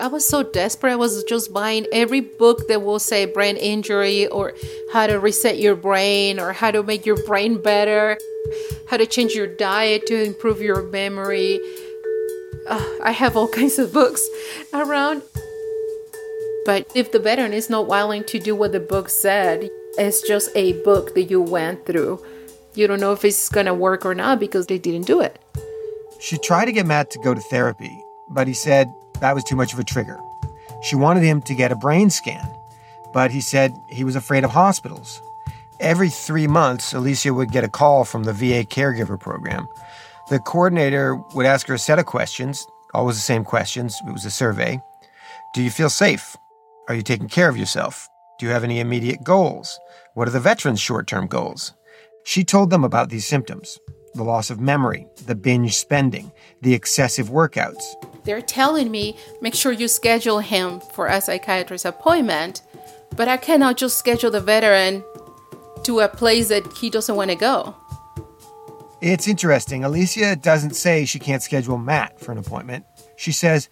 I 0.01 0.09
was 0.09 0.27
so 0.27 0.43
desperate. 0.43 0.93
I 0.93 0.97
was 0.97 1.23
just 1.25 1.53
buying 1.53 1.87
every 1.93 2.21
book 2.21 2.67
that 2.69 2.83
will 2.83 2.99
say 2.99 3.27
brain 3.27 3.57
injury 3.57 4.27
or 4.27 4.55
how 4.93 5.07
to 5.07 5.21
reset 5.21 5.59
your 5.59 5.77
brain 5.77 6.41
or 6.41 6.53
how 6.53 6.73
to 6.73 6.83
make 6.83 7.07
your 7.07 7.23
brain 7.25 7.63
better, 7.63 8.19
how 8.89 8.97
to 8.97 9.07
change 9.07 9.35
your 9.35 9.47
diet 9.47 10.07
to 10.09 10.21
improve 10.21 10.61
your 10.61 10.83
memory. 10.83 11.61
Uh, 12.69 12.85
I 13.03 13.13
have 13.13 13.37
all 13.37 13.49
kinds 13.61 13.79
of 13.79 13.93
books 13.93 14.27
around. 14.73 15.23
But 16.67 16.91
if 16.95 17.13
the 17.13 17.19
veteran 17.19 17.53
is 17.53 17.71
not 17.71 17.87
willing 17.87 18.25
to 18.25 18.39
do 18.39 18.57
what 18.57 18.73
the 18.73 18.81
book 18.81 19.09
said, 19.09 19.69
it's 19.97 20.27
just 20.27 20.51
a 20.57 20.73
book 20.83 21.15
that 21.15 21.25
you 21.25 21.41
went 21.41 21.87
through. 21.87 22.25
You 22.75 22.89
don't 22.89 23.01
know 23.01 23.13
if 23.13 23.25
it's 23.25 23.49
going 23.49 23.67
to 23.67 23.75
work 23.75 24.05
or 24.05 24.15
not 24.15 24.41
because 24.41 24.67
they 24.67 24.79
didn't 24.79 25.07
do 25.07 25.21
it. 25.21 25.39
She 26.21 26.39
tried 26.39 26.65
to 26.65 26.73
get 26.73 26.87
Matt 26.87 27.11
to 27.11 27.19
go 27.21 27.35
to 27.35 27.41
therapy, 27.41 28.03
but 28.31 28.49
he 28.49 28.55
said 28.55 28.93
that 29.25 29.35
was 29.35 29.43
too 29.43 29.57
much 29.57 29.73
of 29.73 29.79
a 29.79 29.85
trigger. 29.85 30.21
She 30.83 30.97
wanted 30.97 31.23
him 31.23 31.41
to 31.43 31.55
get 31.55 31.73
a 31.73 31.77
brain 31.77 32.11
scan, 32.11 32.47
but 33.15 33.31
he 33.31 33.41
said 33.41 33.75
he 33.89 34.05
was 34.05 34.17
afraid 34.17 34.45
of 34.45 34.51
hospitals. 34.51 35.23
Every 35.81 36.11
three 36.11 36.47
months, 36.47 36.93
Alicia 36.93 37.33
would 37.33 37.51
get 37.51 37.65
a 37.65 37.69
call 37.71 38.05
from 38.05 38.25
the 38.25 38.35
VA 38.35 38.65
caregiver 38.65 39.19
program. 39.19 39.67
The 40.29 40.41
coordinator 40.41 41.17
would 41.35 41.47
ask 41.47 41.67
her 41.69 41.75
a 41.75 41.79
set 41.79 41.99
of 41.99 42.05
questions, 42.05 42.67
always 42.93 43.17
the 43.17 43.23
same 43.23 43.45
questions. 43.45 43.97
It 44.07 44.13
was 44.13 44.27
a 44.27 44.31
survey. 44.31 44.79
Do 45.55 45.63
you 45.63 45.71
feel 45.71 45.89
safe? 45.89 46.37
Are 46.89 46.95
you 46.95 47.03
taking 47.03 47.29
care 47.29 47.49
of 47.49 47.57
yourself? 47.57 48.07
Do 48.39 48.45
you 48.45 48.53
have 48.53 48.63
any 48.63 48.79
immediate 48.79 49.25
goals? 49.25 49.81
What 50.13 50.29
are 50.29 50.33
the 50.33 50.39
veterans' 50.39 50.81
short 50.81 51.07
term 51.07 51.29
goals? 51.29 51.73
She 52.27 52.45
told 52.45 52.69
them 52.69 52.85
about 52.85 53.09
these 53.09 53.27
symptoms 53.27 53.79
the 54.15 54.23
loss 54.23 54.51
of 54.51 54.61
memory, 54.61 55.09
the 55.27 55.35
binge 55.35 55.75
spending, 55.75 56.31
the 56.61 56.75
excessive 56.75 57.31
workouts. 57.31 57.83
They're 58.25 58.43
telling 58.43 58.91
me, 58.91 59.17
make 59.41 59.55
sure 59.55 59.73
you 59.73 59.89
schedule 59.89 60.41
him 60.41 60.81
for 60.81 61.07
a 61.07 61.21
psychiatrist 61.21 61.85
appointment, 61.85 62.63
but 63.17 63.29
I 63.29 63.37
cannot 63.37 63.77
just 63.77 63.99
schedule 63.99 64.31
the 64.31 64.41
veteran 64.41 65.05
to 65.85 66.01
a 66.01 66.09
place 66.09 66.49
that 66.49 66.79
he 66.79 66.91
doesn't 66.91 67.15
want 67.15 67.31
to 67.31 67.37
go. 67.37 67.77
It's 69.01 69.29
interesting. 69.29 69.85
Alicia 69.85 70.37
doesn't 70.37 70.75
say 70.75 71.05
she 71.05 71.19
can't 71.19 71.43
schedule 71.43 71.77
Matt 71.77 72.19
for 72.19 72.33
an 72.33 72.39
appointment. 72.39 72.87
She 73.17 73.33
says, 73.33 73.69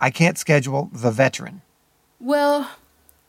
I 0.00 0.10
can't 0.10 0.38
schedule 0.38 0.88
the 0.92 1.10
veteran. 1.10 1.60
Well, 2.18 2.70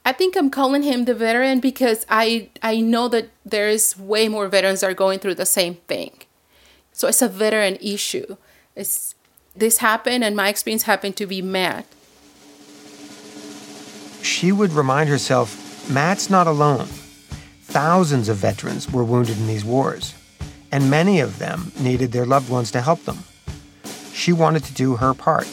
I 0.05 0.13
think 0.13 0.35
I'm 0.35 0.49
calling 0.49 0.83
him 0.83 1.05
the 1.05 1.15
veteran 1.15 1.59
because 1.59 2.05
I 2.09 2.49
I 2.61 2.79
know 2.79 3.07
that 3.09 3.29
there 3.45 3.69
is 3.69 3.97
way 3.97 4.27
more 4.27 4.47
veterans 4.47 4.81
that 4.81 4.89
are 4.89 4.93
going 4.93 5.19
through 5.19 5.35
the 5.35 5.45
same 5.45 5.75
thing. 5.87 6.11
So 6.91 7.07
it's 7.07 7.21
a 7.21 7.29
veteran 7.29 7.77
issue. 7.81 8.37
It's 8.75 9.15
this 9.55 9.77
happened 9.77 10.23
and 10.23 10.35
my 10.35 10.49
experience 10.49 10.83
happened 10.83 11.15
to 11.17 11.25
be 11.25 11.41
Matt. 11.41 11.85
She 14.21 14.51
would 14.51 14.71
remind 14.71 15.09
herself 15.09 15.89
Matt's 15.89 16.29
not 16.29 16.47
alone. 16.47 16.87
Thousands 17.63 18.29
of 18.29 18.37
veterans 18.37 18.91
were 18.91 19.03
wounded 19.03 19.37
in 19.37 19.47
these 19.47 19.65
wars, 19.65 20.13
and 20.71 20.89
many 20.89 21.19
of 21.19 21.39
them 21.39 21.71
needed 21.79 22.11
their 22.11 22.25
loved 22.25 22.49
ones 22.49 22.71
to 22.71 22.81
help 22.81 23.03
them. 23.05 23.19
She 24.13 24.31
wanted 24.31 24.63
to 24.65 24.73
do 24.73 24.95
her 24.95 25.13
part. 25.13 25.47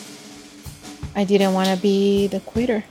I 1.17 1.25
didn't 1.25 1.55
want 1.55 1.69
to 1.69 1.77
be 1.77 2.27
the 2.27 2.41
quitter. 2.41 2.85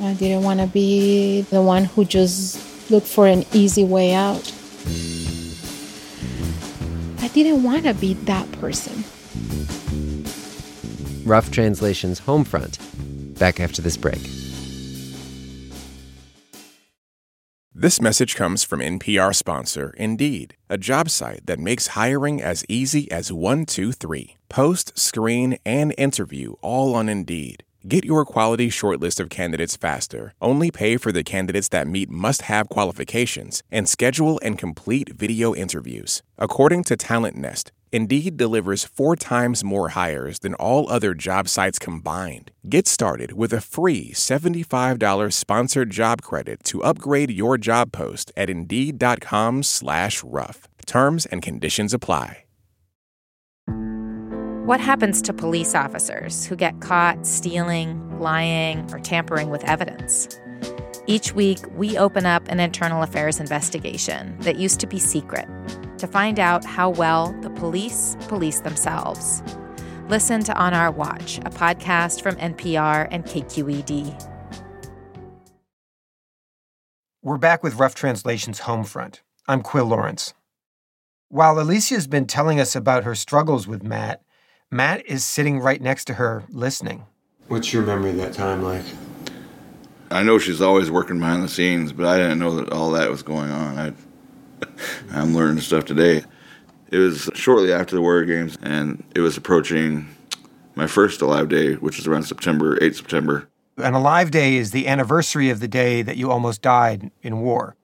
I 0.00 0.14
didn't 0.14 0.44
want 0.44 0.60
to 0.60 0.66
be 0.66 1.42
the 1.42 1.60
one 1.60 1.84
who 1.84 2.04
just 2.04 2.90
looked 2.90 3.06
for 3.06 3.26
an 3.26 3.44
easy 3.52 3.84
way 3.84 4.14
out. 4.14 4.52
I 7.20 7.28
didn't 7.28 7.62
want 7.62 7.84
to 7.84 7.94
be 7.94 8.14
that 8.14 8.50
person. 8.52 9.04
Rough 11.24 11.50
Translation's 11.50 12.20
Homefront. 12.20 12.78
Back 13.38 13.60
after 13.60 13.82
this 13.82 13.96
break. 13.96 14.20
This 17.74 18.00
message 18.00 18.36
comes 18.36 18.64
from 18.64 18.80
NPR 18.80 19.34
sponsor 19.34 19.94
Indeed, 19.96 20.56
a 20.68 20.76
job 20.78 21.08
site 21.08 21.46
that 21.46 21.58
makes 21.58 21.88
hiring 21.88 22.42
as 22.42 22.64
easy 22.68 23.10
as 23.10 23.32
one, 23.32 23.64
two, 23.66 23.92
three. 23.92 24.36
Post, 24.48 24.98
screen, 24.98 25.58
and 25.64 25.94
interview 25.96 26.54
all 26.62 26.94
on 26.94 27.08
Indeed. 27.08 27.64
Get 27.88 28.04
your 28.04 28.26
quality 28.26 28.68
shortlist 28.68 29.20
of 29.20 29.30
candidates 29.30 29.76
faster. 29.76 30.34
Only 30.42 30.70
pay 30.70 30.98
for 30.98 31.12
the 31.12 31.22
candidates 31.22 31.68
that 31.68 31.86
meet 31.86 32.10
must 32.10 32.42
have 32.42 32.68
qualifications 32.68 33.62
and 33.70 33.88
schedule 33.88 34.38
and 34.42 34.58
complete 34.58 35.14
video 35.14 35.54
interviews. 35.54 36.22
According 36.38 36.84
to 36.84 36.96
Talent 36.96 37.36
Nest, 37.36 37.72
Indeed 37.92 38.38
delivers 38.38 38.84
four 38.84 39.14
times 39.14 39.62
more 39.62 39.90
hires 39.90 40.38
than 40.38 40.54
all 40.54 40.88
other 40.88 41.12
job 41.12 41.48
sites 41.48 41.78
combined. 41.78 42.50
Get 42.68 42.88
started 42.88 43.34
with 43.34 43.52
a 43.52 43.60
free 43.60 44.12
$75 44.14 45.34
sponsored 45.34 45.90
job 45.90 46.22
credit 46.22 46.64
to 46.64 46.82
upgrade 46.82 47.30
your 47.30 47.58
job 47.58 47.92
post 47.92 48.32
at 48.36 48.48
indeed.com/rough. 48.48 50.68
Terms 50.86 51.26
and 51.26 51.42
conditions 51.42 51.92
apply. 51.92 52.44
What 54.70 54.78
happens 54.78 55.20
to 55.22 55.32
police 55.32 55.74
officers 55.74 56.46
who 56.46 56.54
get 56.54 56.80
caught 56.80 57.26
stealing, 57.26 58.20
lying, 58.20 58.88
or 58.92 59.00
tampering 59.00 59.50
with 59.50 59.64
evidence? 59.64 60.28
Each 61.08 61.34
week, 61.34 61.58
we 61.74 61.98
open 61.98 62.24
up 62.24 62.46
an 62.46 62.60
internal 62.60 63.02
affairs 63.02 63.40
investigation 63.40 64.38
that 64.42 64.60
used 64.60 64.78
to 64.78 64.86
be 64.86 65.00
secret 65.00 65.48
to 66.00 66.06
find 66.06 66.40
out 66.40 66.64
how 66.64 66.90
well 66.90 67.32
the 67.42 67.50
police 67.50 68.16
police 68.28 68.60
themselves. 68.60 69.42
Listen 70.08 70.42
to 70.42 70.56
On 70.56 70.74
Our 70.74 70.90
Watch, 70.90 71.38
a 71.38 71.50
podcast 71.50 72.22
from 72.22 72.34
NPR 72.36 73.06
and 73.10 73.24
KQED. 73.24 74.26
We're 77.22 77.38
back 77.38 77.62
with 77.62 77.74
Rough 77.74 77.94
Translation's 77.94 78.60
Homefront. 78.62 79.20
I'm 79.46 79.62
Quill 79.62 79.84
Lawrence. 79.84 80.32
While 81.28 81.60
Alicia's 81.60 82.06
been 82.06 82.26
telling 82.26 82.58
us 82.58 82.74
about 82.74 83.04
her 83.04 83.14
struggles 83.14 83.68
with 83.68 83.82
Matt, 83.82 84.22
Matt 84.70 85.06
is 85.06 85.24
sitting 85.24 85.60
right 85.60 85.80
next 85.80 86.06
to 86.06 86.14
her 86.14 86.44
listening. 86.48 87.04
What's 87.48 87.72
your 87.72 87.84
memory 87.84 88.10
of 88.10 88.16
that 88.16 88.32
time 88.32 88.62
like? 88.62 88.84
I 90.10 90.22
know 90.22 90.38
she's 90.38 90.60
always 90.60 90.90
working 90.90 91.18
behind 91.18 91.44
the 91.44 91.48
scenes, 91.48 91.92
but 91.92 92.06
I 92.06 92.16
didn't 92.16 92.38
know 92.38 92.56
that 92.56 92.72
all 92.72 92.90
that 92.92 93.10
was 93.10 93.22
going 93.22 93.50
on. 93.50 93.78
I, 93.78 93.92
I'm 95.12 95.34
learning 95.34 95.60
stuff 95.60 95.84
today. 95.84 96.24
It 96.90 96.98
was 96.98 97.30
shortly 97.34 97.72
after 97.72 97.94
the 97.94 98.02
Warrior 98.02 98.24
Games, 98.24 98.58
and 98.62 99.04
it 99.14 99.20
was 99.20 99.36
approaching 99.36 100.08
my 100.74 100.86
first 100.86 101.20
Alive 101.20 101.48
Day, 101.48 101.74
which 101.74 101.98
is 101.98 102.06
around 102.06 102.24
September, 102.24 102.78
8 102.82 102.96
September. 102.96 103.48
An 103.76 103.94
Alive 103.94 104.30
Day 104.30 104.56
is 104.56 104.72
the 104.72 104.88
anniversary 104.88 105.50
of 105.50 105.60
the 105.60 105.68
day 105.68 106.02
that 106.02 106.16
you 106.16 106.30
almost 106.30 106.62
died 106.62 107.10
in 107.22 107.40
war. 107.40 107.76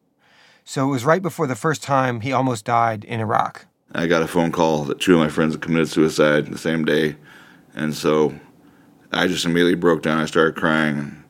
So 0.64 0.88
it 0.88 0.90
was 0.90 1.04
right 1.04 1.22
before 1.22 1.46
the 1.46 1.54
first 1.54 1.82
time 1.82 2.20
he 2.20 2.32
almost 2.32 2.64
died 2.64 3.04
in 3.04 3.20
Iraq. 3.20 3.66
I 3.92 4.06
got 4.06 4.22
a 4.22 4.26
phone 4.26 4.50
call 4.50 4.84
that 4.84 5.00
two 5.00 5.14
of 5.14 5.20
my 5.20 5.28
friends 5.28 5.54
had 5.54 5.62
committed 5.62 5.88
suicide 5.88 6.46
the 6.46 6.58
same 6.58 6.84
day. 6.84 7.16
And 7.74 7.94
so 7.94 8.34
I 9.12 9.28
just 9.28 9.44
immediately 9.44 9.76
broke 9.76 10.02
down. 10.02 10.18
I 10.18 10.26
started 10.26 10.56
crying. 10.56 11.22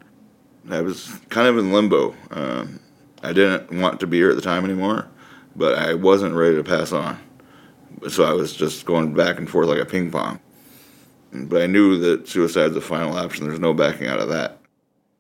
I 0.71 0.81
was 0.81 1.09
kind 1.29 1.47
of 1.49 1.59
in 1.59 1.73
limbo. 1.73 2.15
Um, 2.31 2.81
I 3.23 3.33
didn't 3.33 3.81
want 3.81 4.01
to 4.01 4.07
be 4.07 4.17
here 4.17 4.31
at 4.31 4.37
the 4.37 4.43
time 4.43 4.65
anymore, 4.65 5.07
but 5.57 5.79
I 5.79 5.95
wasn't 5.95 6.35
ready 6.35 6.57
to 6.57 6.65
pass 6.65 6.93
on. 6.93 7.19
So 8.09 8.25
I 8.25 8.33
was 8.33 8.55
just 8.55 8.85
going 8.87 9.15
back 9.15 9.39
and 9.39 9.49
forth 9.49 9.69
like 9.69 9.81
a 9.81 9.87
ping 9.87 10.11
pong. 10.11 10.39
But 11.33 11.63
I 11.63 11.67
knew 11.67 11.99
that 11.99 12.29
suicide 12.29 12.67
is 12.67 12.75
the 12.75 12.81
final 12.81 13.17
option. 13.17 13.47
There's 13.47 13.61
no 13.61 13.75
backing 13.75 14.07
out 14.07 14.21
of 14.21 14.29
that. 14.29 14.59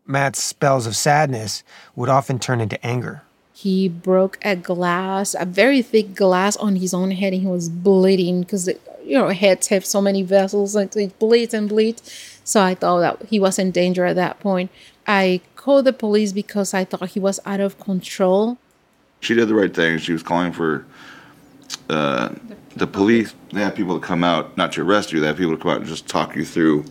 Matt's 0.06 0.42
spells 0.42 0.86
of 0.86 0.94
sadness 0.94 1.64
would 1.96 2.08
often 2.08 2.38
turn 2.38 2.60
into 2.60 2.84
anger. 2.86 3.22
He 3.52 3.88
broke 3.88 4.38
a 4.44 4.54
glass, 4.54 5.34
a 5.38 5.46
very 5.46 5.82
thick 5.82 6.14
glass 6.14 6.56
on 6.58 6.76
his 6.76 6.92
own 6.92 7.10
head, 7.10 7.32
and 7.32 7.42
he 7.42 7.48
was 7.48 7.68
bleeding 7.68 8.42
because, 8.42 8.68
you 9.02 9.18
know, 9.18 9.28
heads 9.28 9.68
have 9.68 9.84
so 9.84 10.00
many 10.00 10.22
vessels, 10.22 10.76
and 10.76 10.94
it 10.94 11.18
bleeds 11.18 11.54
and 11.54 11.68
bleeds. 11.68 12.02
So 12.44 12.62
I 12.62 12.74
thought 12.74 13.00
that 13.00 13.28
he 13.28 13.40
was 13.40 13.58
in 13.58 13.70
danger 13.70 14.04
at 14.04 14.16
that 14.16 14.38
point. 14.40 14.70
I 15.06 15.40
called 15.56 15.86
the 15.86 15.92
police 15.92 16.32
because 16.32 16.74
I 16.74 16.84
thought 16.84 17.10
he 17.10 17.20
was 17.20 17.40
out 17.46 17.60
of 17.60 17.80
control. 17.80 18.58
She 19.20 19.34
did 19.34 19.48
the 19.48 19.54
right 19.54 19.74
thing. 19.74 19.98
She 19.98 20.12
was 20.12 20.22
calling 20.22 20.52
for 20.52 20.86
uh, 21.88 22.34
the 22.76 22.86
police. 22.86 23.34
They 23.52 23.60
have 23.60 23.74
people 23.74 23.98
to 23.98 24.06
come 24.06 24.22
out, 24.22 24.56
not 24.56 24.72
to 24.72 24.82
arrest 24.82 25.12
you. 25.12 25.20
They 25.20 25.26
have 25.26 25.36
people 25.36 25.56
to 25.56 25.62
come 25.62 25.72
out 25.72 25.78
and 25.78 25.86
just 25.86 26.06
talk 26.06 26.36
you 26.36 26.44
through 26.44 26.84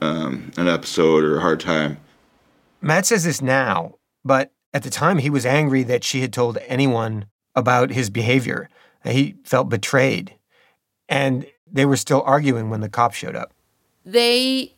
um, 0.00 0.52
an 0.56 0.68
episode 0.68 1.24
or 1.24 1.38
a 1.38 1.40
hard 1.40 1.60
time. 1.60 1.98
Matt 2.80 3.06
says 3.06 3.24
this 3.24 3.42
now, 3.42 3.96
but 4.24 4.52
at 4.72 4.82
the 4.82 4.90
time 4.90 5.18
he 5.18 5.30
was 5.30 5.44
angry 5.44 5.82
that 5.84 6.04
she 6.04 6.20
had 6.20 6.32
told 6.32 6.58
anyone 6.66 7.26
about 7.54 7.90
his 7.90 8.10
behavior. 8.10 8.68
He 9.04 9.36
felt 9.44 9.68
betrayed. 9.68 10.34
And 11.08 11.46
they 11.70 11.84
were 11.84 11.96
still 11.96 12.22
arguing 12.22 12.70
when 12.70 12.80
the 12.80 12.88
cops 12.88 13.16
showed 13.16 13.36
up. 13.36 13.52
They 14.04 14.74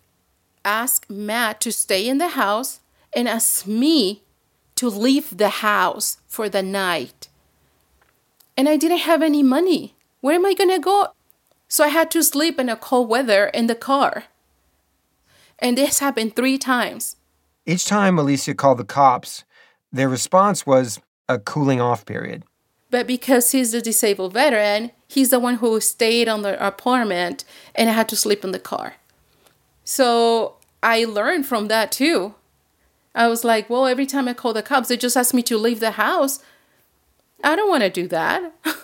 asked 0.64 1.10
Matt 1.10 1.60
to 1.60 1.72
stay 1.72 2.08
in 2.08 2.18
the 2.18 2.28
house 2.28 2.80
and 3.14 3.28
asked 3.28 3.66
me 3.66 4.22
to 4.82 4.88
leave 4.88 5.38
the 5.38 5.62
house 5.62 6.16
for 6.26 6.48
the 6.48 6.60
night. 6.60 7.28
And 8.56 8.68
I 8.68 8.76
didn't 8.76 9.06
have 9.06 9.22
any 9.22 9.40
money. 9.40 9.94
Where 10.20 10.34
am 10.34 10.44
I 10.44 10.54
going 10.54 10.70
to 10.70 10.80
go? 10.80 11.12
So 11.68 11.84
I 11.84 11.88
had 11.88 12.10
to 12.10 12.22
sleep 12.24 12.58
in 12.58 12.68
a 12.68 12.74
cold 12.74 13.08
weather 13.08 13.46
in 13.46 13.68
the 13.68 13.76
car. 13.76 14.24
And 15.60 15.78
this 15.78 16.00
happened 16.00 16.34
three 16.34 16.58
times. 16.58 17.14
Each 17.64 17.86
time 17.86 18.18
Alicia 18.18 18.54
called 18.54 18.78
the 18.78 18.84
cops, 18.84 19.44
their 19.92 20.08
response 20.08 20.66
was 20.66 21.00
a 21.28 21.38
cooling 21.38 21.80
off 21.80 22.04
period. 22.04 22.42
But 22.90 23.06
because 23.06 23.52
he's 23.52 23.74
a 23.74 23.80
disabled 23.80 24.32
veteran, 24.32 24.90
he's 25.06 25.30
the 25.30 25.38
one 25.38 25.58
who 25.58 25.80
stayed 25.80 26.28
on 26.28 26.42
the 26.42 26.58
apartment 26.66 27.44
and 27.76 27.88
I 27.88 27.92
had 27.92 28.08
to 28.08 28.16
sleep 28.16 28.42
in 28.42 28.50
the 28.50 28.58
car. 28.58 28.94
So 29.84 30.56
I 30.82 31.04
learned 31.04 31.46
from 31.46 31.68
that 31.68 31.92
too. 31.92 32.34
I 33.14 33.28
was 33.28 33.44
like, 33.44 33.68
well, 33.68 33.86
every 33.86 34.06
time 34.06 34.28
I 34.28 34.34
call 34.34 34.54
the 34.54 34.62
cops, 34.62 34.88
they 34.88 34.96
just 34.96 35.16
ask 35.16 35.34
me 35.34 35.42
to 35.42 35.58
leave 35.58 35.80
the 35.80 35.92
house. 35.92 36.42
I 37.44 37.56
don't 37.56 37.68
want 37.68 37.82
to 37.82 37.90
do 37.90 38.08
that. 38.08 38.52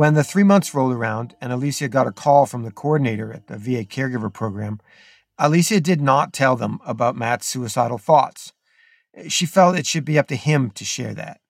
When 0.00 0.14
the 0.14 0.24
three 0.24 0.44
months 0.44 0.72
rolled 0.72 0.94
around 0.94 1.36
and 1.42 1.52
Alicia 1.52 1.86
got 1.88 2.06
a 2.06 2.10
call 2.10 2.46
from 2.46 2.62
the 2.62 2.70
coordinator 2.70 3.34
at 3.34 3.48
the 3.48 3.58
VA 3.58 3.84
caregiver 3.84 4.32
program, 4.32 4.80
Alicia 5.38 5.78
did 5.78 6.00
not 6.00 6.32
tell 6.32 6.56
them 6.56 6.80
about 6.86 7.16
Matt's 7.16 7.46
suicidal 7.46 7.98
thoughts. 7.98 8.54
She 9.28 9.44
felt 9.44 9.76
it 9.76 9.86
should 9.86 10.06
be 10.06 10.18
up 10.18 10.26
to 10.28 10.36
him 10.36 10.70
to 10.70 10.86
share 10.86 11.12
that. 11.12 11.42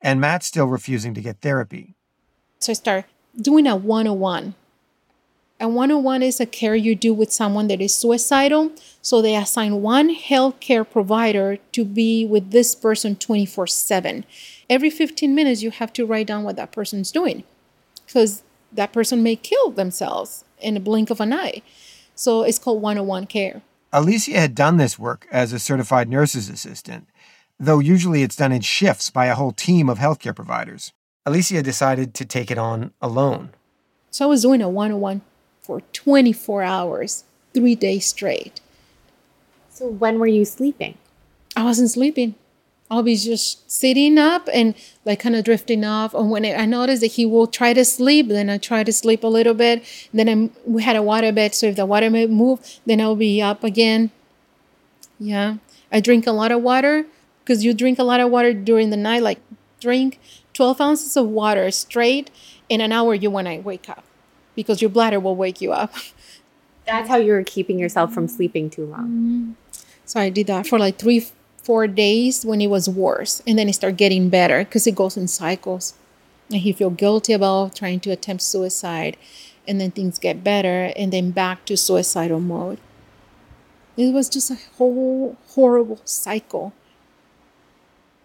And 0.00 0.20
Matt's 0.20 0.46
still 0.46 0.66
refusing 0.66 1.14
to 1.14 1.20
get 1.20 1.42
therapy. 1.42 1.94
So 2.58 2.72
I 2.72 2.74
start 2.74 3.04
doing 3.38 3.66
a 3.66 3.76
101. 3.76 4.54
A 5.62 5.68
101 5.68 6.22
is 6.22 6.40
a 6.40 6.46
care 6.46 6.74
you 6.74 6.94
do 6.94 7.12
with 7.12 7.30
someone 7.30 7.68
that 7.68 7.82
is 7.82 7.94
suicidal. 7.94 8.72
So 9.02 9.20
they 9.20 9.36
assign 9.36 9.82
one 9.82 10.14
healthcare 10.14 10.88
provider 10.88 11.58
to 11.72 11.84
be 11.84 12.24
with 12.24 12.50
this 12.50 12.74
person 12.74 13.16
24 13.16 13.66
7. 13.66 14.24
Every 14.70 14.88
15 14.88 15.34
minutes, 15.34 15.62
you 15.62 15.70
have 15.70 15.92
to 15.94 16.06
write 16.06 16.28
down 16.28 16.44
what 16.44 16.56
that 16.56 16.72
person's 16.72 17.12
doing 17.12 17.44
because 18.06 18.42
that 18.72 18.92
person 18.92 19.22
may 19.22 19.36
kill 19.36 19.70
themselves 19.70 20.44
in 20.60 20.76
a 20.76 20.80
blink 20.80 21.10
of 21.10 21.20
an 21.20 21.32
eye. 21.32 21.62
So 22.14 22.42
it's 22.42 22.58
called 22.58 22.80
101 22.80 23.26
care. 23.26 23.62
Alicia 23.92 24.38
had 24.38 24.54
done 24.54 24.76
this 24.76 24.98
work 24.98 25.26
as 25.30 25.52
a 25.52 25.58
certified 25.58 26.08
nurse's 26.08 26.48
assistant, 26.48 27.08
though 27.58 27.80
usually 27.80 28.22
it's 28.22 28.36
done 28.36 28.52
in 28.52 28.60
shifts 28.60 29.10
by 29.10 29.26
a 29.26 29.34
whole 29.34 29.52
team 29.52 29.88
of 29.88 29.98
healthcare 29.98 30.34
providers. 30.34 30.92
Alicia 31.26 31.62
decided 31.62 32.14
to 32.14 32.24
take 32.24 32.50
it 32.50 32.58
on 32.58 32.92
alone. 33.02 33.50
So 34.10 34.24
I 34.24 34.28
was 34.28 34.42
doing 34.42 34.62
a 34.62 34.68
101 34.68 35.20
for 35.60 35.82
24 35.92 36.62
hours, 36.62 37.24
three 37.52 37.74
days 37.74 38.06
straight. 38.06 38.60
So 39.68 39.86
when 39.86 40.18
were 40.18 40.26
you 40.26 40.44
sleeping? 40.44 40.96
I 41.56 41.64
wasn't 41.64 41.90
sleeping. 41.90 42.34
I'll 42.90 43.04
be 43.04 43.14
just 43.14 43.70
sitting 43.70 44.18
up 44.18 44.48
and 44.52 44.74
like 45.04 45.20
kind 45.20 45.36
of 45.36 45.44
drifting 45.44 45.84
off. 45.84 46.12
And 46.12 46.30
when 46.30 46.44
I 46.44 46.64
notice 46.64 47.00
that 47.00 47.12
he 47.12 47.24
will 47.24 47.46
try 47.46 47.72
to 47.72 47.84
sleep, 47.84 48.28
then 48.28 48.50
I 48.50 48.58
try 48.58 48.82
to 48.82 48.92
sleep 48.92 49.22
a 49.22 49.28
little 49.28 49.54
bit. 49.54 49.84
Then 50.12 50.28
I'm, 50.28 50.50
we 50.66 50.82
had 50.82 50.96
a 50.96 51.02
water 51.02 51.30
bed, 51.30 51.54
so 51.54 51.66
if 51.66 51.76
the 51.76 51.86
water 51.86 52.10
may 52.10 52.26
move, 52.26 52.80
then 52.86 53.00
I'll 53.00 53.14
be 53.14 53.40
up 53.40 53.62
again. 53.62 54.10
Yeah, 55.20 55.58
I 55.92 56.00
drink 56.00 56.26
a 56.26 56.32
lot 56.32 56.50
of 56.50 56.62
water 56.62 57.04
because 57.44 57.62
you 57.62 57.74
drink 57.74 57.98
a 57.98 58.04
lot 58.04 58.20
of 58.20 58.30
water 58.30 58.52
during 58.52 58.90
the 58.90 58.96
night. 58.96 59.22
Like 59.22 59.38
drink 59.80 60.18
12 60.60 60.78
ounces 60.78 61.16
of 61.16 61.26
water 61.26 61.70
straight 61.70 62.30
in 62.68 62.82
an 62.82 62.92
hour. 62.92 63.14
You 63.14 63.30
want 63.30 63.46
to 63.46 63.60
wake 63.60 63.88
up 63.88 64.04
because 64.54 64.82
your 64.82 64.90
bladder 64.90 65.18
will 65.18 65.34
wake 65.34 65.62
you 65.62 65.72
up. 65.72 65.94
That's 66.86 67.08
how 67.08 67.16
you 67.16 67.32
were 67.32 67.44
keeping 67.44 67.78
yourself 67.78 68.12
from 68.12 68.28
sleeping 68.28 68.68
too 68.68 68.84
long. 68.84 69.06
Mm-hmm. 69.06 69.52
So 70.04 70.20
I 70.20 70.28
did 70.28 70.48
that 70.48 70.66
for 70.66 70.78
like 70.78 70.98
three 70.98 71.26
four 71.62 71.86
days 71.86 72.44
when 72.44 72.60
it 72.60 72.66
was 72.66 72.90
worse 72.90 73.42
and 73.46 73.58
then 73.58 73.70
it 73.70 73.72
started 73.72 73.96
getting 73.96 74.28
better 74.28 74.58
because 74.58 74.86
it 74.86 74.94
goes 74.94 75.16
in 75.16 75.28
cycles 75.28 75.94
and 76.50 76.60
he 76.60 76.72
feel 76.72 76.90
guilty 76.90 77.32
about 77.32 77.74
trying 77.74 78.00
to 78.00 78.10
attempt 78.10 78.42
suicide 78.42 79.16
and 79.66 79.80
then 79.80 79.90
things 79.90 80.18
get 80.18 80.44
better 80.44 80.92
and 80.94 81.10
then 81.10 81.30
back 81.30 81.64
to 81.66 81.76
suicidal 81.76 82.40
mode 82.40 82.78
it 83.96 84.12
was 84.12 84.28
just 84.28 84.50
a 84.50 84.58
whole 84.78 85.36
horrible 85.48 86.00
cycle 86.04 86.72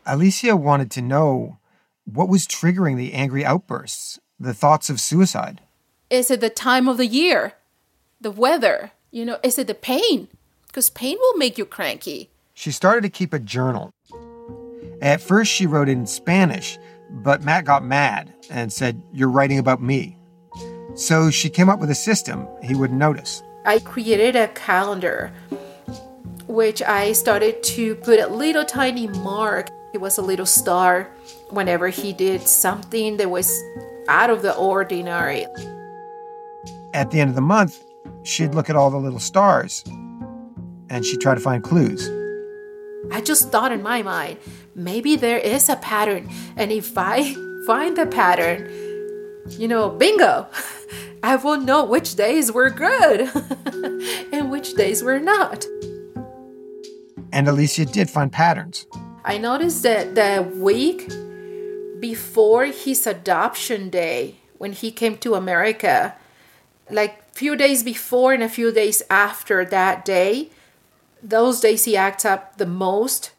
alicia 0.05 0.55
wanted 0.55 0.89
to 0.89 1.01
know 1.01 1.57
what 2.05 2.29
was 2.29 2.47
triggering 2.47 2.95
the 2.95 3.13
angry 3.13 3.43
outbursts 3.43 4.19
the 4.39 4.53
thoughts 4.53 4.89
of 4.89 4.99
suicide 4.99 5.61
is 6.09 6.31
it 6.31 6.39
the 6.39 6.49
time 6.49 6.87
of 6.87 6.97
the 6.97 7.07
year 7.07 7.53
the 8.21 8.31
weather 8.31 8.91
you 9.11 9.25
know 9.25 9.37
is 9.43 9.57
it 9.57 9.67
the 9.67 9.73
pain 9.73 10.27
because 10.67 10.89
pain 10.89 11.17
will 11.19 11.37
make 11.37 11.57
you 11.57 11.65
cranky 11.65 12.29
she 12.55 12.71
started 12.71 13.01
to 13.01 13.09
keep 13.09 13.33
a 13.33 13.39
journal. 13.39 13.91
At 15.01 15.19
first, 15.21 15.51
she 15.51 15.67
wrote 15.67 15.89
in 15.89 16.07
Spanish, 16.07 16.79
but 17.11 17.43
Matt 17.43 17.65
got 17.65 17.83
mad 17.83 18.33
and 18.49 18.71
said, 18.71 19.03
You're 19.13 19.29
writing 19.29 19.59
about 19.59 19.81
me. 19.81 20.17
So 20.95 21.29
she 21.29 21.49
came 21.49 21.67
up 21.67 21.79
with 21.79 21.91
a 21.91 21.95
system 21.95 22.47
he 22.63 22.73
would 22.73 22.93
notice. 22.93 23.43
I 23.65 23.79
created 23.79 24.37
a 24.37 24.47
calendar, 24.49 25.33
which 26.47 26.81
I 26.81 27.11
started 27.11 27.61
to 27.63 27.95
put 27.95 28.19
a 28.19 28.27
little 28.27 28.63
tiny 28.63 29.07
mark. 29.07 29.69
It 29.95 30.01
was 30.01 30.17
a 30.17 30.21
little 30.21 30.45
star 30.45 31.09
whenever 31.51 31.87
he 31.87 32.11
did 32.11 32.41
something 32.41 33.15
that 33.15 33.29
was 33.29 33.63
out 34.09 34.29
of 34.29 34.41
the 34.41 34.53
ordinary. 34.53 35.45
At 36.93 37.11
the 37.11 37.21
end 37.21 37.29
of 37.29 37.35
the 37.35 37.41
month, 37.41 37.81
she'd 38.23 38.53
look 38.53 38.69
at 38.69 38.75
all 38.75 38.91
the 38.91 38.97
little 38.97 39.21
stars 39.21 39.85
and 40.89 41.05
she'd 41.05 41.21
try 41.21 41.33
to 41.33 41.39
find 41.39 41.63
clues. 41.63 42.09
I 43.09 43.21
just 43.21 43.53
thought 43.53 43.71
in 43.71 43.81
my 43.81 44.03
mind, 44.03 44.37
maybe 44.75 45.15
there 45.15 45.37
is 45.37 45.69
a 45.69 45.77
pattern. 45.77 46.29
And 46.57 46.73
if 46.73 46.97
I 46.97 47.33
find 47.65 47.95
the 47.95 48.05
pattern, 48.05 48.69
you 49.51 49.69
know, 49.69 49.87
bingo, 49.91 50.47
I 51.23 51.37
will 51.37 51.61
know 51.61 51.85
which 51.85 52.15
days 52.15 52.51
were 52.51 52.69
good 52.69 53.31
and 54.33 54.51
which 54.51 54.73
days 54.73 55.01
were 55.01 55.21
not. 55.21 55.65
And 57.31 57.47
Alicia 57.47 57.85
did 57.85 58.09
find 58.09 58.29
patterns. 58.29 58.87
I 59.27 59.39
noticed 59.39 59.81
that 59.81 60.13
the 60.13 60.43
week 60.55 61.09
before 61.99 62.65
his 62.65 63.07
adoption 63.07 63.89
day, 63.89 64.35
when 64.59 64.71
he 64.71 64.91
came 64.91 65.17
to 65.17 65.33
America, 65.33 66.15
like 66.91 67.33
few 67.33 67.55
days 67.55 67.81
before 67.81 68.33
and 68.33 68.43
a 68.43 68.47
few 68.47 68.71
days 68.71 69.01
after 69.09 69.65
that 69.65 70.05
day, 70.05 70.51
those 71.23 71.59
days 71.59 71.85
he 71.85 71.97
acts 71.97 72.23
up 72.23 72.57
the 72.57 72.67
most. 72.67 73.31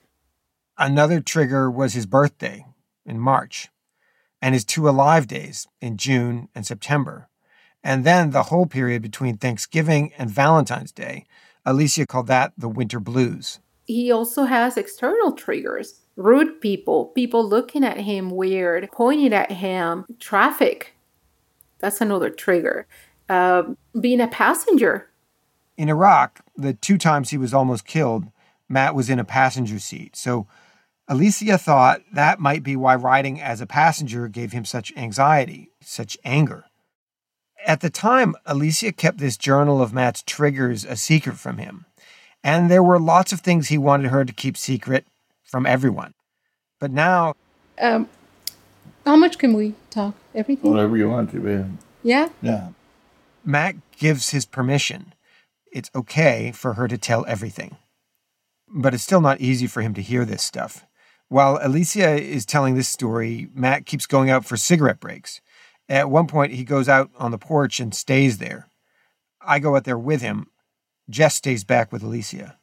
Another 0.77 1.21
trigger 1.21 1.71
was 1.71 1.95
his 1.95 2.05
birthday 2.05 2.67
in 3.05 3.21
March 3.21 3.69
and 4.43 4.55
his 4.55 4.65
two 4.65 4.89
alive 4.89 5.29
days 5.29 5.69
in 5.81 5.97
June 5.97 6.49
and 6.53 6.67
September. 6.67 7.29
And 7.85 8.03
then 8.03 8.31
the 8.31 8.45
whole 8.45 8.67
period 8.67 9.03
between 9.03 9.37
Thanksgiving 9.37 10.13
and 10.19 10.31
Valentine's 10.31 10.91
Day, 10.91 11.27
Alicia 11.65 12.07
called 12.09 12.27
that 12.27 12.55
the 12.59 12.69
winter 12.69 12.99
blues. 12.99 13.61
He 13.87 14.13
also 14.13 14.45
has 14.45 14.77
external 14.77 15.33
triggers 15.33 16.01
rude 16.17 16.61
people, 16.61 17.07
people 17.07 17.47
looking 17.47 17.85
at 17.85 17.99
him 17.99 18.31
weird, 18.31 18.89
pointing 18.93 19.33
at 19.33 19.53
him, 19.53 20.07
traffic. 20.19 20.95
That's 21.79 22.01
another 22.01 22.31
trigger. 22.31 22.87
Uh, 23.29 23.75
being 24.01 24.21
a 24.21 24.29
passenger. 24.29 25.11
In 25.77 25.89
Iraq, 25.89 26.41
the 26.57 26.73
two 26.73 26.97
times 26.97 27.31
he 27.31 27.39
was 27.39 27.53
almost 27.53 27.87
killed, 27.87 28.25
Matt 28.69 28.95
was 28.95 29.11
in 29.11 29.19
a 29.19 29.25
passenger 29.25 29.79
seat. 29.79 30.17
So 30.17 30.47
Alicia 31.07 31.59
thought 31.59 32.01
that 32.13 32.41
might 32.41 32.63
be 32.63 32.77
why 32.77 32.97
riding 32.97 33.41
as 33.41 33.61
a 33.61 33.67
passenger 33.67 34.27
gave 34.29 34.53
him 34.53 34.65
such 34.65 34.93
anxiety, 34.97 35.71
such 35.83 36.17
anger. 36.25 36.65
At 37.67 37.81
the 37.81 37.91
time, 37.91 38.35
Alicia 38.47 38.93
kept 38.93 39.19
this 39.19 39.37
journal 39.37 39.83
of 39.83 39.93
Matt's 39.93 40.23
triggers 40.23 40.85
a 40.85 40.97
secret 40.97 41.37
from 41.37 41.59
him. 41.59 41.85
And 42.47 42.71
there 42.71 42.83
were 42.83 43.01
lots 43.01 43.33
of 43.33 43.41
things 43.41 43.67
he 43.67 43.77
wanted 43.77 44.13
her 44.13 44.25
to 44.25 44.33
keep 44.33 44.57
secret 44.57 45.05
from 45.43 45.67
everyone. 45.67 46.15
But 46.79 46.93
now. 46.93 47.35
Um, 47.81 48.09
how 49.05 49.17
much 49.17 49.37
can 49.39 49.53
we 49.53 49.75
talk? 49.91 50.15
Everything? 50.33 50.71
Whatever 50.71 50.97
you 50.97 51.11
want 51.11 51.33
to, 51.33 51.39
man. 51.39 51.79
Yeah? 52.05 52.29
Yeah. 52.41 52.69
Matt 53.45 53.75
gives 53.99 54.31
his 54.31 54.47
permission. 54.47 55.13
It's 55.73 55.91
okay 55.93 56.53
for 56.53 56.75
her 56.75 56.87
to 56.87 56.97
tell 56.97 57.25
everything. 57.27 57.79
But 58.69 58.95
it's 58.95 59.03
still 59.03 59.21
not 59.21 59.41
easy 59.41 59.67
for 59.67 59.83
him 59.83 59.93
to 59.95 60.01
hear 60.01 60.25
this 60.25 60.45
stuff. 60.45 60.87
While 61.29 61.59
Alicia 61.61 62.15
is 62.15 62.47
telling 62.47 62.77
this 62.77 62.89
story, 62.89 63.49
Matt 63.55 63.87
keeps 63.87 64.07
going 64.07 64.31
out 64.31 64.45
for 64.45 64.57
cigarette 64.57 65.01
breaks. 65.01 65.41
At 65.89 66.11
one 66.11 66.29
point, 66.29 66.53
he 66.53 66.63
goes 66.63 66.89
out 66.89 67.11
on 67.19 67.33
the 67.33 67.39
porch 67.39 67.81
and 67.81 67.93
stays 67.93 68.39
there. 68.39 68.69
I 69.41 69.59
go 69.59 69.75
out 69.75 69.83
there 69.83 69.99
with 69.99 70.23
him. 70.23 70.47
Jess 71.09 71.37
stays 71.37 71.65
back 71.65 71.93
with 71.93 72.03
Alicia. 72.03 72.59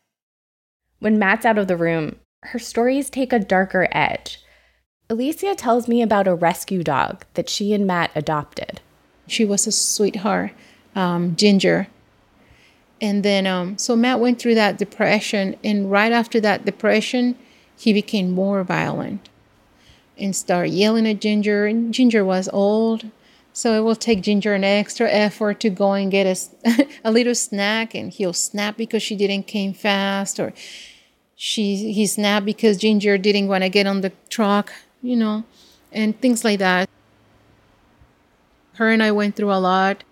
When 1.00 1.20
Matt's 1.20 1.46
out 1.46 1.58
of 1.58 1.68
the 1.68 1.78
room, 1.78 2.18
her 2.44 2.60
stories 2.60 3.10
take 3.10 3.32
a 3.32 3.40
darker 3.40 3.88
edge. 3.92 4.42
Alicia 5.10 5.56
tells 5.56 5.88
me 5.88 6.02
about 6.02 6.28
a 6.28 6.36
rescue 6.36 6.84
dog 6.84 7.26
that 7.36 7.50
she 7.50 7.74
and 7.74 7.86
Matt 7.88 8.12
adopted. 8.16 8.82
She 9.28 9.46
was 9.46 9.68
a 9.68 9.72
sweetheart, 9.72 10.52
um, 10.96 11.36
Ginger. 11.36 11.88
And 13.02 13.24
then, 13.24 13.48
um, 13.48 13.78
so 13.78 13.96
Matt 13.96 14.20
went 14.20 14.40
through 14.40 14.56
that 14.56 14.78
depression, 14.78 15.56
and 15.64 15.92
right 15.92 16.12
after 16.12 16.40
that 16.42 16.66
depression, 16.66 17.38
he 17.78 17.92
became 17.94 18.32
more 18.32 18.64
violent 18.64 19.30
and 20.18 20.36
started 20.36 20.74
yelling 20.74 21.08
at 21.08 21.20
Ginger. 21.20 21.66
And 21.66 21.94
Ginger 21.94 22.24
was 22.24 22.50
old, 22.54 23.06
so 23.54 23.74
it 23.74 23.82
will 23.82 23.96
take 23.96 24.22
Ginger 24.22 24.56
an 24.56 24.64
extra 24.64 25.10
effort 25.10 25.60
to 25.62 25.70
go 25.70 25.94
and 25.94 26.12
get 26.12 26.26
a, 26.26 26.88
a 27.06 27.12
little 27.12 27.36
snack, 27.36 27.94
and 27.94 28.12
he'll 28.12 28.34
snap 28.34 28.76
because 28.76 29.04
she 29.04 29.16
didn't 29.16 29.48
came 29.48 29.74
fast, 29.74 30.40
or 30.40 30.54
she 31.36 31.94
he 31.94 32.08
snapped 32.08 32.46
because 32.46 32.78
Ginger 32.78 33.18
didn't 33.18 33.48
want 33.48 33.64
to 33.64 33.70
get 33.70 33.86
on 33.86 34.02
the 34.02 34.12
truck, 34.30 34.74
you 35.02 35.16
know, 35.16 35.44
and 35.92 36.20
things 36.20 36.44
like 36.44 36.60
that. 36.60 36.90
Her 38.74 38.90
and 38.90 39.04
I 39.04 39.12
went 39.12 39.36
through 39.36 39.54
a 39.54 39.62
lot. 39.62 40.04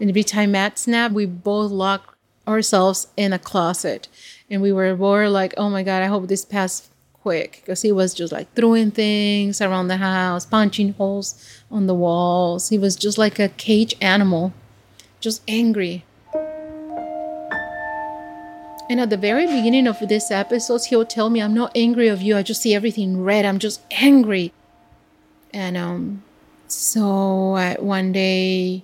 And 0.00 0.08
every 0.08 0.24
time 0.24 0.52
Matt 0.52 0.78
snapped, 0.78 1.12
we 1.12 1.26
both 1.26 1.70
locked 1.70 2.14
ourselves 2.48 3.08
in 3.18 3.34
a 3.34 3.38
closet. 3.38 4.08
And 4.48 4.62
we 4.62 4.72
were 4.72 4.96
more 4.96 5.28
like, 5.28 5.52
oh 5.58 5.68
my 5.68 5.82
God, 5.82 6.02
I 6.02 6.06
hope 6.06 6.26
this 6.26 6.46
passed 6.46 6.90
quick. 7.22 7.62
Because 7.62 7.82
he 7.82 7.92
was 7.92 8.14
just 8.14 8.32
like 8.32 8.52
throwing 8.54 8.90
things 8.90 9.60
around 9.60 9.88
the 9.88 9.96
house, 9.98 10.46
punching 10.46 10.94
holes 10.94 11.34
on 11.70 11.86
the 11.86 11.94
walls. 11.94 12.68
He 12.68 12.78
was 12.78 12.96
just 12.96 13.18
like 13.18 13.38
a 13.38 13.48
cage 13.48 13.94
animal, 14.00 14.52
just 15.20 15.42
angry. 15.46 16.04
And 18.90 19.00
at 19.00 19.08
the 19.08 19.16
very 19.16 19.46
beginning 19.46 19.86
of 19.86 20.00
this 20.08 20.32
episode, 20.32 20.82
he'll 20.86 21.04
tell 21.04 21.30
me, 21.30 21.40
I'm 21.40 21.54
not 21.54 21.70
angry 21.76 22.08
of 22.08 22.20
you. 22.20 22.36
I 22.36 22.42
just 22.42 22.60
see 22.60 22.74
everything 22.74 23.22
red. 23.22 23.44
I'm 23.44 23.60
just 23.60 23.80
angry. 23.92 24.52
And 25.54 25.76
um, 25.76 26.24
so 26.66 27.54
uh, 27.54 27.76
one 27.76 28.10
day, 28.10 28.82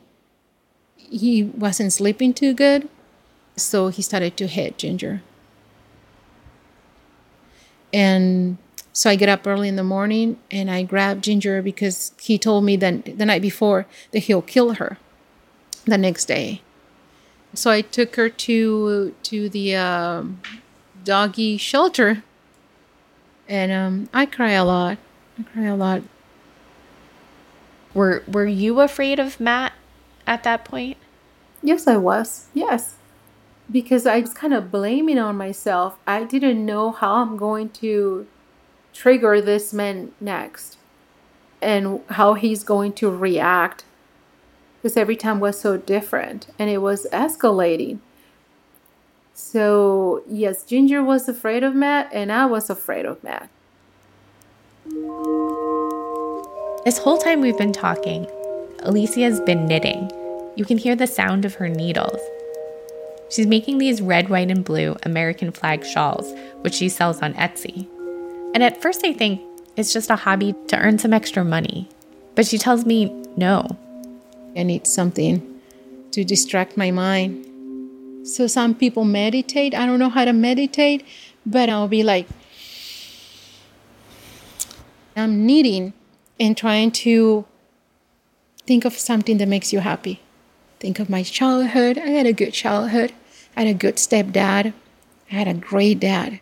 he 0.96 1.42
wasn't 1.42 1.92
sleeping 1.92 2.34
too 2.34 2.54
good. 2.54 2.88
So 3.56 3.88
he 3.88 4.00
started 4.00 4.36
to 4.36 4.46
hit 4.46 4.78
Ginger. 4.78 5.22
And 7.92 8.58
so 8.92 9.10
I 9.10 9.16
get 9.16 9.28
up 9.28 9.46
early 9.46 9.68
in 9.68 9.76
the 9.76 9.84
morning 9.84 10.38
and 10.50 10.70
I 10.70 10.82
grab 10.82 11.22
Ginger 11.22 11.62
because 11.62 12.12
he 12.20 12.38
told 12.38 12.64
me 12.64 12.76
that 12.76 13.18
the 13.18 13.26
night 13.26 13.42
before 13.42 13.86
that 14.12 14.20
he'll 14.20 14.42
kill 14.42 14.74
her 14.74 14.98
the 15.84 15.98
next 15.98 16.26
day. 16.26 16.62
So 17.54 17.70
I 17.70 17.80
took 17.80 18.16
her 18.16 18.28
to 18.28 19.14
to 19.22 19.48
the 19.48 19.76
um, 19.76 20.40
doggy 21.04 21.56
shelter, 21.56 22.22
and 23.48 23.72
um, 23.72 24.08
I 24.12 24.26
cry 24.26 24.52
a 24.52 24.64
lot. 24.64 24.98
I 25.38 25.42
cry 25.44 25.64
a 25.64 25.76
lot. 25.76 26.02
Were 27.94 28.22
Were 28.26 28.46
you 28.46 28.80
afraid 28.80 29.18
of 29.18 29.40
Matt 29.40 29.72
at 30.26 30.42
that 30.42 30.64
point? 30.64 30.98
Yes, 31.62 31.86
I 31.86 31.96
was. 31.96 32.46
Yes, 32.52 32.96
because 33.70 34.06
I 34.06 34.20
was 34.20 34.32
kind 34.32 34.54
of 34.54 34.70
blaming 34.70 35.18
on 35.18 35.36
myself. 35.36 35.98
I 36.06 36.24
didn't 36.24 36.64
know 36.64 36.92
how 36.92 37.16
I'm 37.16 37.36
going 37.36 37.70
to 37.70 38.26
trigger 38.92 39.40
this 39.40 39.72
man 39.72 40.12
next, 40.20 40.78
and 41.60 42.00
how 42.10 42.34
he's 42.34 42.62
going 42.62 42.92
to 42.94 43.10
react 43.10 43.84
because 44.86 44.96
every 44.96 45.16
time 45.16 45.40
was 45.40 45.58
so 45.58 45.76
different 45.76 46.46
and 46.60 46.70
it 46.70 46.78
was 46.78 47.08
escalating. 47.12 47.98
So, 49.34 50.22
yes, 50.28 50.62
Ginger 50.62 51.02
was 51.02 51.28
afraid 51.28 51.64
of 51.64 51.74
Matt, 51.74 52.08
and 52.12 52.30
I 52.30 52.46
was 52.46 52.70
afraid 52.70 53.04
of 53.04 53.22
Matt. 53.24 53.50
This 56.84 56.98
whole 56.98 57.18
time 57.18 57.40
we've 57.40 57.58
been 57.58 57.72
talking, 57.72 58.26
Alicia's 58.80 59.40
been 59.40 59.66
knitting. 59.66 60.10
You 60.54 60.64
can 60.64 60.78
hear 60.78 60.94
the 60.94 61.06
sound 61.06 61.44
of 61.44 61.54
her 61.54 61.68
needles. 61.68 62.20
She's 63.30 63.46
making 63.46 63.78
these 63.78 64.00
red, 64.00 64.28
white, 64.28 64.50
and 64.50 64.64
blue 64.64 64.96
American 65.02 65.50
flag 65.52 65.84
shawls, 65.84 66.32
which 66.60 66.74
she 66.74 66.88
sells 66.88 67.20
on 67.22 67.34
Etsy. 67.34 67.88
And 68.54 68.62
at 68.62 68.80
first, 68.80 69.04
I 69.04 69.12
think 69.12 69.40
it's 69.76 69.92
just 69.92 70.10
a 70.10 70.16
hobby 70.16 70.54
to 70.68 70.78
earn 70.78 70.98
some 70.98 71.12
extra 71.12 71.44
money. 71.44 71.88
But 72.34 72.46
she 72.46 72.58
tells 72.58 72.84
me 72.86 73.06
no, 73.36 73.76
I 74.56 74.62
need 74.62 74.86
something 74.86 75.60
to 76.12 76.24
distract 76.24 76.76
my 76.76 76.90
mind. 76.90 78.26
So 78.26 78.46
some 78.46 78.74
people 78.74 79.04
meditate. 79.04 79.74
I 79.74 79.86
don't 79.86 79.98
know 79.98 80.08
how 80.08 80.24
to 80.24 80.32
meditate, 80.32 81.04
but 81.44 81.68
I'll 81.68 81.88
be 81.88 82.02
like, 82.02 82.26
I'm 85.14 85.46
knitting 85.46 85.92
and 86.38 86.56
trying 86.56 86.90
to 86.92 87.44
think 88.66 88.84
of 88.84 88.94
something 88.94 89.38
that 89.38 89.48
makes 89.48 89.72
you 89.72 89.80
happy. 89.80 90.20
Think 90.78 90.98
of 90.98 91.10
my 91.10 91.22
childhood. 91.22 91.98
I 91.98 92.08
had 92.08 92.26
a 92.26 92.32
good 92.32 92.52
childhood. 92.52 93.12
I 93.56 93.62
had 93.62 93.74
a 93.74 93.78
good 93.78 93.96
stepdad. 93.96 94.72
I 95.30 95.34
had 95.34 95.48
a 95.48 95.54
great 95.54 96.00
dad. 96.00 96.40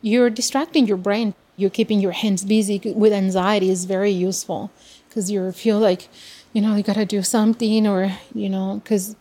You're 0.00 0.30
distracting 0.30 0.86
your 0.86 0.96
brain. 0.96 1.34
You're 1.56 1.70
keeping 1.70 2.00
your 2.00 2.12
hands 2.12 2.44
busy 2.44 2.80
with 2.84 3.12
anxiety 3.12 3.70
is 3.70 3.84
very 3.84 4.10
useful 4.10 4.70
because 5.08 5.30
you 5.30 5.52
feel 5.52 5.78
like 5.78 6.08
you 6.52 6.60
know, 6.60 6.76
you 6.76 6.82
got 6.82 6.96
to 6.96 7.04
do 7.04 7.22
something 7.22 7.86
or, 7.86 8.12
you 8.34 8.48
know, 8.48 8.80
because 8.82 9.16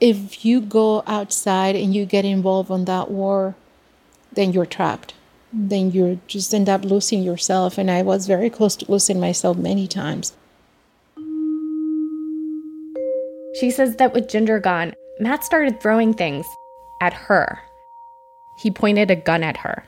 if 0.00 0.44
you 0.44 0.60
go 0.60 1.02
outside 1.06 1.76
and 1.76 1.94
you 1.94 2.06
get 2.06 2.24
involved 2.24 2.70
in 2.70 2.86
that 2.86 3.10
war, 3.10 3.54
then 4.32 4.52
you're 4.52 4.66
trapped. 4.66 5.14
Then 5.52 5.90
you 5.90 6.20
just 6.26 6.54
end 6.54 6.68
up 6.68 6.84
losing 6.84 7.22
yourself. 7.22 7.76
And 7.76 7.90
I 7.90 8.02
was 8.02 8.26
very 8.26 8.48
close 8.48 8.76
to 8.76 8.90
losing 8.90 9.20
myself 9.20 9.56
many 9.58 9.86
times. 9.86 10.32
She 13.58 13.70
says 13.70 13.96
that 13.96 14.14
with 14.14 14.28
Ginger 14.28 14.58
gone, 14.58 14.94
Matt 15.18 15.44
started 15.44 15.80
throwing 15.80 16.14
things 16.14 16.46
at 17.00 17.12
her. 17.12 17.60
He 18.58 18.70
pointed 18.70 19.10
a 19.10 19.16
gun 19.16 19.42
at 19.42 19.58
her. 19.58 19.84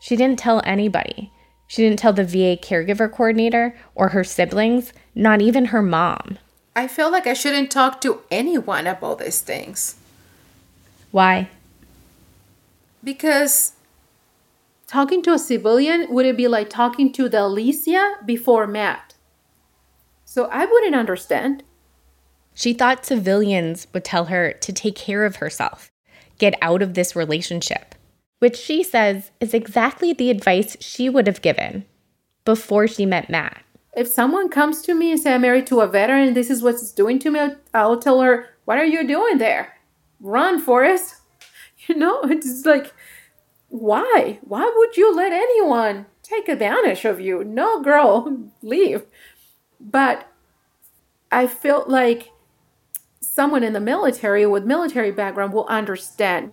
She 0.00 0.16
didn't 0.16 0.38
tell 0.38 0.60
anybody. 0.64 1.32
She 1.66 1.82
didn't 1.82 1.98
tell 1.98 2.12
the 2.12 2.24
VA 2.24 2.56
caregiver 2.56 3.10
coordinator 3.10 3.76
or 3.94 4.10
her 4.10 4.24
siblings, 4.24 4.92
not 5.14 5.40
even 5.40 5.66
her 5.66 5.82
mom. 5.82 6.38
I 6.76 6.86
feel 6.86 7.10
like 7.10 7.26
I 7.26 7.32
shouldn't 7.32 7.70
talk 7.70 8.00
to 8.02 8.20
anyone 8.30 8.86
about 8.86 9.18
these 9.18 9.40
things. 9.40 9.96
Why? 11.10 11.48
Because 13.02 13.72
talking 14.86 15.22
to 15.22 15.32
a 15.32 15.38
civilian 15.38 16.12
would 16.12 16.26
it 16.26 16.36
be 16.36 16.46
like 16.46 16.68
talking 16.68 17.12
to 17.14 17.28
the 17.28 17.42
Alicia 17.42 18.16
before 18.24 18.66
Matt? 18.66 19.14
So 20.24 20.46
I 20.52 20.66
wouldn't 20.66 20.94
understand. 20.94 21.62
She 22.56 22.72
thought 22.72 23.06
civilians 23.06 23.86
would 23.92 24.04
tell 24.04 24.24
her 24.24 24.52
to 24.52 24.72
take 24.72 24.96
care 24.96 25.24
of 25.24 25.36
herself, 25.36 25.92
get 26.38 26.58
out 26.60 26.82
of 26.82 26.94
this 26.94 27.14
relationship 27.14 27.94
which 28.38 28.56
she 28.56 28.82
says 28.82 29.30
is 29.40 29.54
exactly 29.54 30.12
the 30.12 30.30
advice 30.30 30.76
she 30.80 31.08
would 31.08 31.26
have 31.26 31.42
given 31.42 31.84
before 32.44 32.86
she 32.86 33.06
met 33.06 33.30
Matt. 33.30 33.62
If 33.96 34.08
someone 34.08 34.50
comes 34.50 34.82
to 34.82 34.94
me 34.94 35.10
and 35.10 35.20
say 35.20 35.34
I'm 35.34 35.40
married 35.40 35.66
to 35.68 35.80
a 35.80 35.86
veteran 35.86 36.28
and 36.28 36.36
this 36.36 36.50
is 36.50 36.62
what 36.62 36.74
it's 36.74 36.92
doing 36.92 37.18
to 37.20 37.30
me, 37.30 37.40
I'll 37.72 37.98
tell 37.98 38.20
her, 38.20 38.50
What 38.66 38.78
are 38.78 38.84
you 38.84 39.06
doing 39.06 39.38
there? 39.38 39.74
Run, 40.20 40.60
Forrest. 40.60 41.16
You 41.88 41.94
know, 41.94 42.22
it's 42.24 42.66
like, 42.66 42.92
why? 43.68 44.40
Why 44.40 44.72
would 44.76 44.96
you 44.96 45.14
let 45.14 45.32
anyone 45.32 46.06
take 46.24 46.48
advantage 46.48 47.04
of 47.04 47.20
you? 47.20 47.44
No, 47.44 47.80
girl, 47.80 48.50
leave. 48.62 49.04
But 49.78 50.26
I 51.30 51.46
felt 51.46 51.88
like 51.88 52.30
someone 53.36 53.62
in 53.62 53.74
the 53.74 53.80
military 53.80 54.46
with 54.46 54.64
military 54.64 55.12
background 55.12 55.52
will 55.52 55.66
understand. 55.66 56.52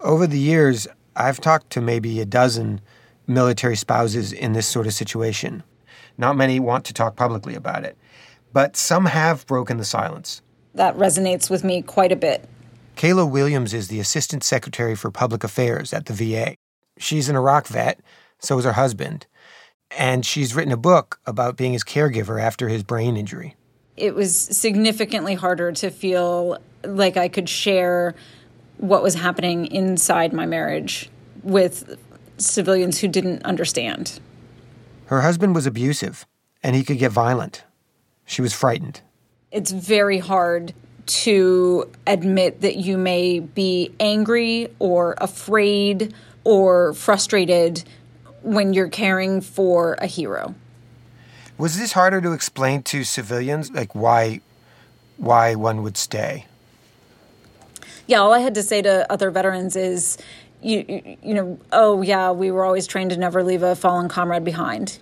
Over 0.00 0.26
the 0.26 0.38
years, 0.38 0.86
I've 1.16 1.40
talked 1.40 1.70
to 1.70 1.80
maybe 1.80 2.20
a 2.20 2.26
dozen 2.26 2.82
military 3.26 3.76
spouses 3.76 4.30
in 4.30 4.52
this 4.52 4.66
sort 4.66 4.86
of 4.86 4.92
situation. 4.92 5.62
Not 6.18 6.36
many 6.36 6.60
want 6.60 6.84
to 6.84 6.92
talk 6.92 7.16
publicly 7.16 7.54
about 7.54 7.82
it, 7.82 7.96
but 8.52 8.76
some 8.76 9.06
have 9.06 9.46
broken 9.46 9.78
the 9.78 9.86
silence. 9.86 10.42
That 10.74 10.94
resonates 10.98 11.48
with 11.48 11.64
me 11.64 11.80
quite 11.80 12.12
a 12.12 12.16
bit. 12.16 12.46
Kayla 12.96 13.30
Williams 13.30 13.72
is 13.72 13.88
the 13.88 14.00
Assistant 14.00 14.44
Secretary 14.44 14.94
for 14.94 15.10
Public 15.10 15.42
Affairs 15.42 15.94
at 15.94 16.06
the 16.06 16.12
VA. 16.12 16.56
She's 16.98 17.30
an 17.30 17.36
Iraq 17.36 17.66
vet, 17.68 18.00
so 18.38 18.58
is 18.58 18.66
her 18.66 18.74
husband, 18.74 19.26
and 19.90 20.26
she's 20.26 20.54
written 20.54 20.72
a 20.72 20.76
book 20.76 21.20
about 21.24 21.56
being 21.56 21.72
his 21.72 21.84
caregiver 21.84 22.38
after 22.38 22.68
his 22.68 22.82
brain 22.82 23.16
injury. 23.16 23.56
It 23.96 24.14
was 24.14 24.36
significantly 24.36 25.34
harder 25.34 25.72
to 25.72 25.90
feel 25.90 26.58
like 26.84 27.16
I 27.16 27.28
could 27.28 27.48
share 27.48 28.14
what 28.78 29.02
was 29.02 29.14
happening 29.14 29.66
inside 29.66 30.32
my 30.32 30.46
marriage 30.46 31.10
with 31.42 31.98
civilians 32.38 33.00
who 33.00 33.08
didn't 33.08 33.42
understand. 33.44 34.20
Her 35.06 35.22
husband 35.22 35.54
was 35.54 35.66
abusive, 35.66 36.26
and 36.62 36.76
he 36.76 36.84
could 36.84 36.98
get 36.98 37.12
violent. 37.12 37.64
She 38.26 38.42
was 38.42 38.52
frightened. 38.52 39.00
It's 39.50 39.70
very 39.70 40.18
hard 40.18 40.74
to 41.06 41.88
admit 42.06 42.60
that 42.62 42.76
you 42.76 42.98
may 42.98 43.38
be 43.38 43.92
angry 44.00 44.68
or 44.78 45.14
afraid 45.18 46.12
or 46.44 46.92
frustrated 46.94 47.84
when 48.42 48.74
you're 48.74 48.88
caring 48.88 49.40
for 49.40 49.94
a 49.94 50.06
hero. 50.06 50.54
Was 51.58 51.78
this 51.78 51.92
harder 51.92 52.20
to 52.20 52.32
explain 52.32 52.82
to 52.84 53.04
civilians, 53.04 53.70
like 53.70 53.94
why, 53.94 54.40
why 55.16 55.54
one 55.54 55.82
would 55.82 55.96
stay? 55.96 56.46
Yeah, 58.06 58.18
all 58.18 58.32
I 58.32 58.40
had 58.40 58.54
to 58.54 58.62
say 58.62 58.82
to 58.82 59.10
other 59.10 59.30
veterans 59.30 59.74
is, 59.74 60.18
you, 60.62 60.84
you, 60.88 61.16
you 61.22 61.34
know, 61.34 61.58
oh 61.72 62.02
yeah, 62.02 62.30
we 62.30 62.50
were 62.50 62.64
always 62.64 62.86
trained 62.86 63.10
to 63.10 63.16
never 63.16 63.42
leave 63.42 63.62
a 63.62 63.74
fallen 63.74 64.08
comrade 64.08 64.44
behind. 64.44 64.98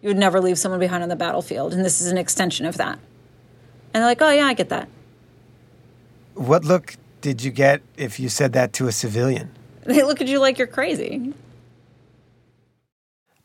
You 0.00 0.08
would 0.10 0.16
never 0.16 0.40
leave 0.40 0.58
someone 0.58 0.80
behind 0.80 1.02
on 1.02 1.08
the 1.08 1.16
battlefield, 1.16 1.72
and 1.72 1.84
this 1.84 2.00
is 2.00 2.10
an 2.10 2.18
extension 2.18 2.66
of 2.66 2.76
that. 2.76 2.98
And 3.92 4.02
they're 4.02 4.04
like, 4.04 4.22
oh 4.22 4.30
yeah, 4.30 4.46
I 4.46 4.54
get 4.54 4.68
that. 4.68 4.88
What 6.34 6.64
look 6.64 6.96
did 7.20 7.42
you 7.42 7.50
get 7.50 7.82
if 7.96 8.20
you 8.20 8.28
said 8.28 8.52
that 8.52 8.72
to 8.74 8.86
a 8.86 8.92
civilian? 8.92 9.50
They 9.86 10.02
look 10.02 10.20
at 10.20 10.26
you 10.26 10.40
like 10.40 10.58
you're 10.58 10.66
crazy. 10.66 11.32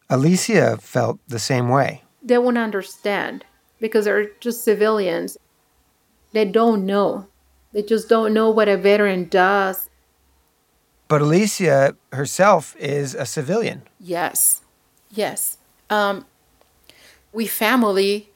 Alicia 0.09 0.77
felt 0.77 1.19
the 1.27 1.37
same 1.37 1.69
way. 1.69 2.01
They 2.21 2.37
won't 2.37 2.57
understand 2.57 3.45
because 3.79 4.05
they're 4.05 4.31
just 4.39 4.63
civilians. 4.63 5.37
They 6.33 6.45
don't 6.45 6.85
know. 6.85 7.27
They 7.73 7.81
just 7.81 8.09
don't 8.09 8.33
know 8.33 8.49
what 8.49 8.67
a 8.67 8.77
veteran 8.77 9.27
does. 9.29 9.89
But 11.07 11.21
Alicia 11.21 11.95
herself 12.13 12.75
is 12.77 13.15
a 13.15 13.25
civilian. 13.25 13.83
Yes, 13.99 14.61
yes. 15.09 15.57
Um, 15.89 16.25
we 17.33 17.47
family 17.47 18.29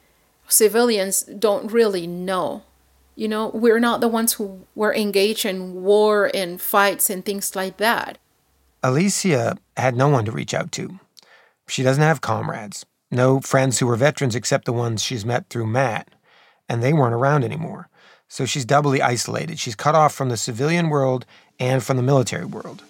civilians 0.47 1.23
don't 1.23 1.71
really 1.71 2.07
know. 2.07 2.63
You 3.15 3.29
know, 3.29 3.47
we're 3.53 3.79
not 3.79 4.01
the 4.01 4.09
ones 4.09 4.33
who 4.33 4.65
were 4.75 4.93
engaged 4.93 5.45
in 5.45 5.83
war 5.83 6.29
and 6.33 6.59
fights 6.59 7.09
and 7.09 7.23
things 7.23 7.55
like 7.55 7.77
that. 7.77 8.17
Alicia 8.83 9.57
had 9.77 9.95
no 9.95 10.09
one 10.09 10.25
to 10.25 10.31
reach 10.31 10.53
out 10.53 10.71
to. 10.73 10.99
She 11.67 11.81
doesn't 11.81 12.03
have 12.03 12.21
comrades, 12.21 12.85
no 13.11 13.39
friends 13.39 13.79
who 13.79 13.87
were 13.87 13.95
veterans 13.95 14.35
except 14.35 14.65
the 14.65 14.73
ones 14.73 15.03
she's 15.03 15.25
met 15.25 15.49
through 15.49 15.67
Matt, 15.67 16.09
and 16.67 16.81
they 16.81 16.93
weren't 16.93 17.13
around 17.13 17.43
anymore. 17.43 17.89
So 18.27 18.45
she's 18.45 18.65
doubly 18.65 19.01
isolated. 19.01 19.59
She's 19.59 19.75
cut 19.75 19.95
off 19.95 20.13
from 20.13 20.29
the 20.29 20.37
civilian 20.37 20.89
world 20.89 21.25
and 21.59 21.83
from 21.83 21.97
the 21.97 22.03
military 22.03 22.45
world. 22.45 22.83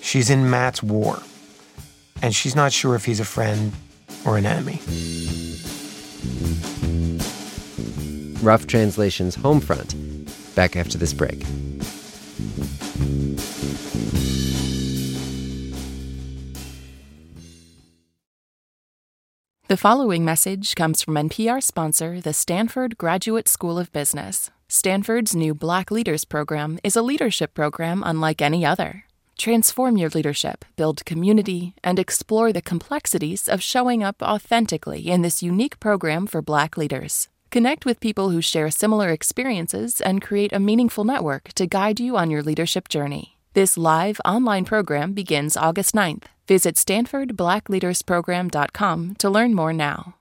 She's 0.00 0.30
in 0.30 0.50
Matt's 0.50 0.82
war, 0.82 1.22
and 2.22 2.34
she's 2.34 2.56
not 2.56 2.72
sure 2.72 2.94
if 2.94 3.04
he's 3.04 3.20
a 3.20 3.24
friend 3.24 3.72
or 4.26 4.36
an 4.36 4.46
enemy. 4.46 4.80
Rough 8.42 8.66
Translation's 8.66 9.36
Homefront. 9.36 9.94
Back 10.54 10.76
after 10.76 10.98
this 10.98 11.12
break. 11.12 11.44
The 19.72 19.78
following 19.78 20.22
message 20.22 20.74
comes 20.74 21.00
from 21.00 21.14
NPR 21.14 21.62
sponsor, 21.62 22.20
the 22.20 22.34
Stanford 22.34 22.98
Graduate 22.98 23.48
School 23.48 23.78
of 23.78 23.90
Business. 23.90 24.50
Stanford's 24.68 25.34
new 25.34 25.54
Black 25.54 25.90
Leaders 25.90 26.26
Program 26.26 26.78
is 26.84 26.94
a 26.94 27.00
leadership 27.00 27.54
program 27.54 28.02
unlike 28.04 28.42
any 28.42 28.66
other. 28.66 29.04
Transform 29.38 29.96
your 29.96 30.10
leadership, 30.10 30.66
build 30.76 31.06
community, 31.06 31.72
and 31.82 31.98
explore 31.98 32.52
the 32.52 32.60
complexities 32.60 33.48
of 33.48 33.62
showing 33.62 34.04
up 34.04 34.20
authentically 34.20 35.08
in 35.08 35.22
this 35.22 35.42
unique 35.42 35.80
program 35.80 36.26
for 36.26 36.42
Black 36.42 36.76
leaders. 36.76 37.28
Connect 37.50 37.86
with 37.86 37.98
people 37.98 38.28
who 38.28 38.42
share 38.42 38.70
similar 38.70 39.08
experiences 39.08 40.02
and 40.02 40.20
create 40.20 40.52
a 40.52 40.60
meaningful 40.60 41.04
network 41.04 41.54
to 41.54 41.66
guide 41.66 41.98
you 41.98 42.18
on 42.18 42.30
your 42.30 42.42
leadership 42.42 42.88
journey. 42.88 43.38
This 43.54 43.78
live 43.78 44.20
online 44.22 44.66
program 44.66 45.14
begins 45.14 45.56
August 45.56 45.94
9th. 45.94 46.24
Visit 46.52 46.74
StanfordBlackLeadersProgram.com 46.74 49.14
to 49.14 49.30
learn 49.30 49.54
more 49.54 49.72
now. 49.72 50.16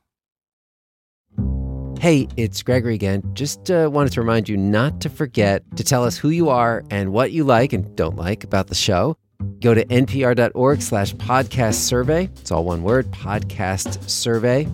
Hey, 1.99 2.29
it's 2.37 2.63
Gregory 2.63 2.95
again. 2.95 3.21
Just 3.33 3.69
uh, 3.69 3.89
wanted 3.91 4.13
to 4.13 4.21
remind 4.21 4.47
you 4.47 4.55
not 4.55 5.01
to 5.01 5.09
forget 5.09 5.61
to 5.75 5.83
tell 5.83 6.05
us 6.05 6.17
who 6.17 6.29
you 6.29 6.47
are 6.47 6.85
and 6.89 7.11
what 7.11 7.33
you 7.33 7.43
like 7.43 7.73
and 7.73 7.93
don't 7.97 8.15
like 8.15 8.45
about 8.45 8.67
the 8.67 8.75
show. 8.75 9.17
Go 9.59 9.73
to 9.73 9.83
npr.org 9.83 10.81
slash 10.81 11.13
podcast 11.15 11.73
survey. 11.73 12.29
It's 12.39 12.49
all 12.49 12.63
one 12.63 12.83
word, 12.83 13.11
podcast 13.11 14.09
survey. 14.09 14.69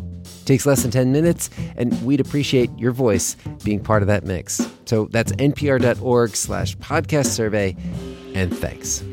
Takes 0.45 0.67
less 0.67 0.83
than 0.83 0.91
10 0.91 1.11
minutes, 1.11 1.49
and 1.75 1.91
we'd 2.05 2.19
appreciate 2.19 2.69
your 2.77 2.91
voice 2.91 3.35
being 3.63 3.79
part 3.79 4.03
of 4.03 4.07
that 4.09 4.25
mix. 4.25 4.61
So 4.85 5.07
that's 5.09 5.31
npr.org 5.31 6.35
slash 6.35 6.77
podcast 6.77 7.25
survey, 7.25 7.75
and 8.35 8.55
thanks. 8.55 9.03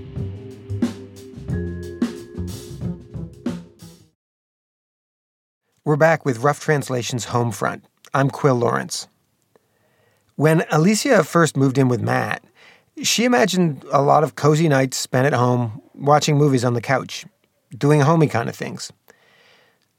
We're 5.87 5.97
back 5.97 6.25
with 6.25 6.39
Rough 6.39 6.61
Translation's 6.61 7.27
Homefront. 7.27 7.83
I'm 8.15 8.31
Quill 8.31 8.55
Lawrence. 8.55 9.07
When 10.35 10.65
Alicia 10.71 11.23
first 11.25 11.59
moved 11.59 11.77
in 11.77 11.89
with 11.89 12.01
Matt, 12.01 12.43
she 13.03 13.27
imagined 13.27 13.85
a 13.93 14.01
lot 14.01 14.25
of 14.25 14.35
cozy 14.35 14.67
nights 14.67 14.97
spent 14.97 15.27
at 15.27 15.35
home, 15.35 15.83
watching 15.93 16.39
movies 16.39 16.65
on 16.65 16.73
the 16.73 16.81
couch, 16.81 17.27
doing 17.77 18.01
homey 18.01 18.29
kind 18.29 18.49
of 18.49 18.57
things. 18.57 18.91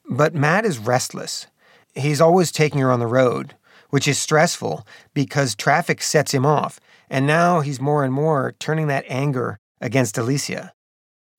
But 0.10 0.34
Matt 0.34 0.66
is 0.66 0.80
restless. 0.80 1.46
He's 1.94 2.20
always 2.20 2.52
taking 2.52 2.82
her 2.82 2.92
on 2.92 3.00
the 3.00 3.06
road, 3.06 3.54
which 3.92 4.08
is 4.08 4.18
stressful 4.18 4.88
because 5.14 5.54
traffic 5.54 6.02
sets 6.02 6.34
him 6.34 6.48
off, 6.48 6.80
and 7.12 7.28
now 7.28 7.60
he's 7.60 7.80
more 7.80 8.04
and 8.04 8.12
more 8.12 8.56
turning 8.58 8.88
that 8.88 9.06
anger 9.08 9.60
against 9.80 10.18
Alicia. 10.18 10.74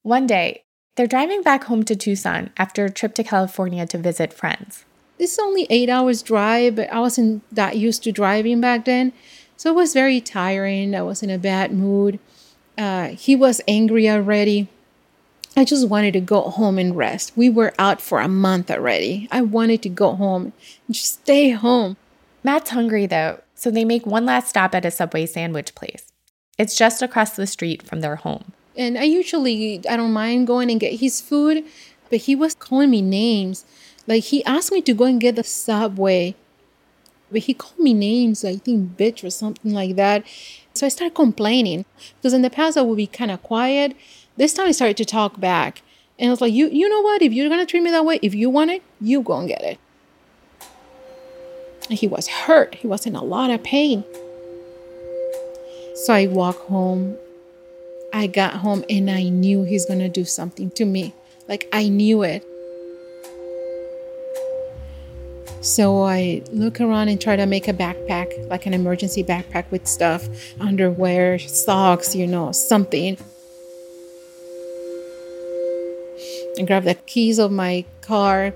One 0.03 0.29
day, 0.29 0.63
they're 0.97 1.07
driving 1.07 1.43
back 1.43 1.65
home 1.65 1.85
to 1.85 1.95
Tucson 1.95 2.51
after 2.57 2.85
a 2.85 2.91
trip 2.91 3.15
to 3.15 3.25
California 3.25 3.87
to 3.87 3.99
visit 3.99 4.33
friends. 4.33 4.85
This 5.19 5.33
is 5.35 5.39
only 5.39 5.67
eight 5.71 5.89
hours 5.89 6.23
drive, 6.23 6.77
but 6.77 6.91
I 6.93 7.01
wasn't 7.01 7.43
that 7.55 7.77
used 7.77 8.03
to 8.05 8.13
driving 8.13 8.61
back 8.61 8.85
then. 8.85 9.13
So 9.57 9.71
it 9.71 9.77
was 9.77 9.93
very 9.93 10.21
tiring. 10.21 10.95
I 10.95 11.03
was 11.03 11.23
in 11.23 11.31
a 11.31 11.39
bad 11.39 11.73
mood. 11.73 12.19
Uh, 12.77 13.09
he 13.09 13.37
was 13.37 13.61
angry 13.67 14.09
already. 14.09 14.69
I 15.57 15.65
just 15.65 15.89
wanted 15.89 16.13
to 16.13 16.21
go 16.21 16.43
home 16.43 16.79
and 16.79 16.95
rest. 16.95 17.33
We 17.35 17.49
were 17.49 17.73
out 17.79 18.03
for 18.03 18.21
a 18.21 18.29
month 18.29 18.71
already. 18.71 19.27
I 19.31 19.41
wanted 19.41 19.83
to 19.83 19.89
go 19.89 20.15
home 20.15 20.53
and 20.87 20.95
just 20.95 21.21
stay 21.23 21.51
home. 21.51 21.97
Matt's 22.45 22.71
hungry 22.71 23.07
though, 23.07 23.41
so 23.55 23.71
they 23.71 23.85
make 23.85 24.07
one 24.07 24.27
last 24.27 24.51
stop 24.51 24.75
at 24.75 24.85
a 24.85 24.91
Subway 24.91 25.25
sandwich 25.25 25.75
place. 25.75 26.13
It's 26.59 26.77
just 26.77 27.01
across 27.01 27.37
the 27.37 27.47
street 27.47 27.83
from 27.83 28.03
their 28.03 28.17
home. 28.17 28.53
And 28.77 28.99
I 28.99 29.05
usually 29.05 29.81
I 29.89 29.97
don't 29.97 30.13
mind 30.13 30.47
going 30.47 30.71
and 30.71 30.79
get 30.79 31.01
his 31.01 31.21
food, 31.21 31.65
but 32.11 32.21
he 32.21 32.35
was 32.35 32.55
calling 32.55 32.91
me 32.91 33.03
names. 33.03 33.65
Like 34.07 34.25
he 34.25 34.45
asked 34.45 34.73
me 34.73 34.83
to 34.83 34.95
go 34.95 35.05
and 35.05 35.21
get 35.21 35.37
the 35.37 35.45
subway. 35.45 36.35
But 37.31 37.41
he 37.43 37.55
called 37.55 37.81
me 37.81 37.93
names, 37.93 38.45
I 38.45 38.57
think 38.57 38.97
bitch 38.97 39.25
or 39.25 39.31
something 39.31 39.73
like 39.73 39.97
that. 39.97 40.25
So 40.75 40.87
I 40.87 40.91
started 40.91 41.15
complaining. 41.15 41.85
Because 42.17 42.33
in 42.33 42.43
the 42.43 42.51
past 42.51 42.77
I 42.77 42.83
would 42.83 42.97
be 42.97 43.07
kind 43.07 43.31
of 43.31 43.43
quiet. 43.43 43.97
This 44.37 44.53
time 44.53 44.69
I 44.69 44.73
started 44.73 44.97
to 44.99 45.05
talk 45.05 45.41
back. 45.41 45.83
And 46.19 46.29
I 46.29 46.31
was 46.31 46.41
like, 46.41 46.53
you 46.53 46.69
you 46.69 46.89
know 46.89 47.01
what? 47.01 47.23
If 47.23 47.33
you're 47.33 47.49
gonna 47.49 47.67
treat 47.67 47.83
me 47.83 47.91
that 47.91 48.05
way, 48.05 48.19
if 48.23 48.35
you 48.35 48.51
want 48.51 48.71
it, 48.71 48.83
you 49.01 49.23
go 49.23 49.39
and 49.39 49.49
get 49.49 49.63
it. 49.63 49.79
And 51.89 51.99
he 51.99 52.07
was 52.07 52.27
hurt. 52.29 52.77
He 52.77 52.87
was 52.87 53.07
in 53.07 53.17
a 53.17 53.23
lot 53.23 53.51
of 53.51 53.63
pain. 53.63 54.05
So 55.95 56.13
I 56.13 56.27
walk 56.27 56.59
home. 56.67 57.17
I 58.13 58.27
got 58.27 58.55
home 58.55 58.85
and 58.89 59.11
I 59.11 59.25
knew 59.25 59.65
he's 59.65 59.87
gonna 59.87 60.09
do 60.09 60.25
something 60.25 60.71
to 60.73 60.85
me. 60.85 61.15
Like 61.49 61.69
I 61.73 61.89
knew 61.89 62.23
it. 62.23 62.45
So 65.61 66.05
I 66.05 66.43
look 66.53 66.81
around 66.81 67.09
and 67.09 67.21
try 67.21 67.35
to 67.35 67.47
make 67.47 67.67
a 67.67 67.73
backpack, 67.73 68.49
like 68.49 68.67
an 68.67 68.75
emergency 68.75 69.25
backpack 69.25 69.71
with 69.71 69.87
stuff, 69.87 70.29
underwear, 70.61 71.39
socks, 71.39 72.15
you 72.15 72.27
know, 72.27 72.53
something. 72.53 73.19
I 76.59 76.63
grab 76.63 76.85
the 76.85 76.95
keys 76.95 77.39
of 77.39 77.51
my 77.51 77.85
car. 78.01 78.55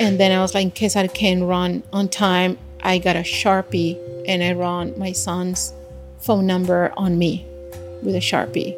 And 0.00 0.18
then 0.18 0.32
I 0.32 0.40
was 0.40 0.54
like, 0.54 0.64
in 0.64 0.70
case 0.70 0.96
I 0.96 1.06
can 1.06 1.44
run 1.44 1.82
on 1.92 2.08
time, 2.08 2.56
I 2.80 2.98
got 2.98 3.16
a 3.16 3.20
Sharpie 3.20 3.98
and 4.26 4.42
I 4.42 4.52
wrote 4.52 4.96
my 4.96 5.12
son's 5.12 5.72
phone 6.18 6.46
number 6.46 6.92
on 6.96 7.18
me 7.18 7.47
with 8.02 8.14
a 8.14 8.20
Sharpie 8.20 8.76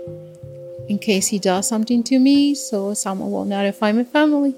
in 0.88 0.98
case 0.98 1.28
he 1.28 1.38
does 1.38 1.68
something 1.68 2.02
to 2.02 2.18
me, 2.18 2.54
so 2.54 2.94
someone 2.94 3.30
will 3.30 3.44
notify 3.44 3.92
my 3.92 4.02
family. 4.02 4.56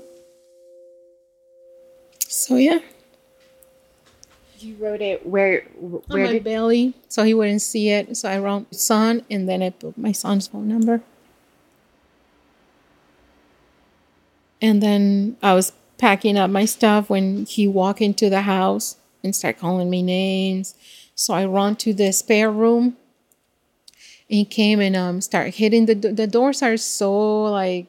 So 2.20 2.56
yeah. 2.56 2.78
You 4.58 4.76
wrote 4.76 5.02
it 5.02 5.26
where? 5.26 5.64
Where 5.76 6.00
on 6.08 6.22
my 6.22 6.32
did 6.32 6.44
belly, 6.44 6.94
so 7.08 7.24
he 7.24 7.34
wouldn't 7.34 7.62
see 7.62 7.90
it. 7.90 8.16
So 8.16 8.30
I 8.30 8.38
wrote 8.38 8.74
son, 8.74 9.26
and 9.30 9.48
then 9.48 9.62
I 9.62 9.70
put 9.70 9.98
my 9.98 10.12
son's 10.12 10.46
phone 10.46 10.68
number. 10.68 11.02
And 14.62 14.80
then 14.82 15.36
I 15.42 15.54
was 15.54 15.72
packing 15.98 16.38
up 16.38 16.48
my 16.48 16.64
stuff 16.64 17.10
when 17.10 17.44
he 17.44 17.68
walked 17.68 18.00
into 18.00 18.30
the 18.30 18.42
house 18.42 18.96
and 19.22 19.34
started 19.36 19.60
calling 19.60 19.90
me 19.90 20.02
names. 20.02 20.74
So 21.14 21.34
I 21.34 21.44
run 21.44 21.76
to 21.76 21.92
the 21.92 22.12
spare 22.12 22.50
room. 22.50 22.96
He 24.32 24.46
came 24.46 24.80
and 24.80 24.96
um 24.96 25.20
started 25.20 25.54
hitting 25.54 25.84
the 25.84 25.94
the 25.94 26.26
doors 26.26 26.62
are 26.62 26.78
so 26.78 27.42
like 27.44 27.86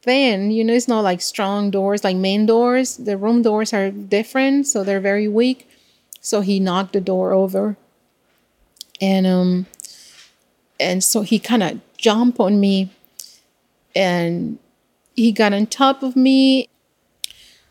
thin. 0.00 0.50
You 0.50 0.64
know, 0.64 0.72
it's 0.72 0.88
not 0.88 1.04
like 1.04 1.20
strong 1.20 1.70
doors, 1.70 2.02
like 2.02 2.16
main 2.16 2.46
doors. 2.46 2.96
The 2.96 3.18
room 3.18 3.42
doors 3.42 3.74
are 3.74 3.90
different, 3.90 4.66
so 4.66 4.82
they're 4.82 5.04
very 5.04 5.28
weak. 5.28 5.68
So 6.22 6.40
he 6.40 6.58
knocked 6.58 6.94
the 6.94 7.02
door 7.02 7.34
over. 7.34 7.76
And 9.02 9.26
um 9.26 9.66
and 10.80 11.04
so 11.04 11.20
he 11.20 11.38
kind 11.38 11.62
of 11.62 11.80
jumped 11.98 12.40
on 12.40 12.58
me 12.58 12.88
and 13.94 14.58
he 15.14 15.30
got 15.30 15.52
on 15.52 15.66
top 15.66 16.02
of 16.02 16.16
me. 16.16 16.70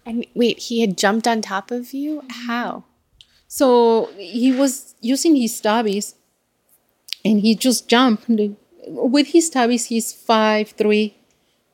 And 0.05 0.27
wait, 0.35 0.59
he 0.59 0.81
had 0.81 0.95
jumped 0.95 1.27
on 1.27 1.41
top 1.41 1.71
of 1.71 1.91
you? 1.91 2.21
How? 2.29 2.83
So 3.47 4.11
he 4.15 4.51
was 4.51 4.93
using 5.01 5.35
his 5.35 5.59
stubbies 5.59 6.13
and 7.27 7.41
he 7.41 7.55
just 7.55 7.87
jumped. 7.87 8.29
With 8.87 9.27
his 9.27 9.51
stubbies, 9.51 9.87
he's 9.87 10.13
five 10.13 10.69
three 10.69 11.15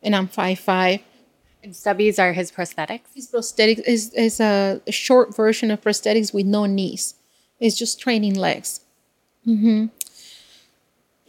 and 0.02 0.16
I'm 0.16 0.28
five 0.28 0.60
five. 0.60 1.00
And 1.64 1.74
stubbies 1.74 2.20
are 2.20 2.34
his 2.34 2.52
prosthetics? 2.52 3.14
His 3.16 3.32
prosthetics 3.32 3.88
is, 3.88 4.14
is 4.16 4.40
a 4.40 4.82
short 4.90 5.36
version 5.36 5.72
of 5.72 5.80
prosthetics 5.80 6.34
with 6.34 6.46
no 6.46 6.66
knees. 6.66 7.16
It's 7.60 7.78
just 7.78 8.02
training 8.02 8.36
legs. 8.36 8.82
Mm-hmm. 9.48 9.86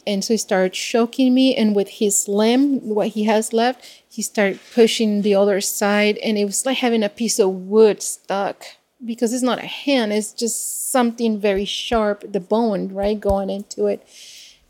And 0.07 0.23
so 0.23 0.33
he 0.33 0.37
started 0.37 0.73
choking 0.73 1.33
me, 1.33 1.55
and 1.55 1.75
with 1.75 1.87
his 1.87 2.27
limb, 2.27 2.89
what 2.89 3.09
he 3.09 3.23
has 3.23 3.53
left, 3.53 3.83
he 4.07 4.21
started 4.21 4.59
pushing 4.73 5.21
the 5.21 5.33
other 5.33 5.61
side, 5.61 6.17
and 6.17 6.37
it 6.37 6.45
was 6.45 6.65
like 6.65 6.77
having 6.77 7.01
a 7.01 7.09
piece 7.09 7.39
of 7.39 7.49
wood 7.49 8.03
stuck 8.03 8.65
because 9.05 9.33
it's 9.33 9.43
not 9.43 9.59
a 9.59 9.67
hand, 9.67 10.11
it's 10.11 10.33
just 10.33 10.91
something 10.91 11.39
very 11.39 11.65
sharp, 11.65 12.23
the 12.31 12.39
bone, 12.39 12.93
right, 12.93 13.19
going 13.19 13.49
into 13.49 13.87
it. 13.87 14.05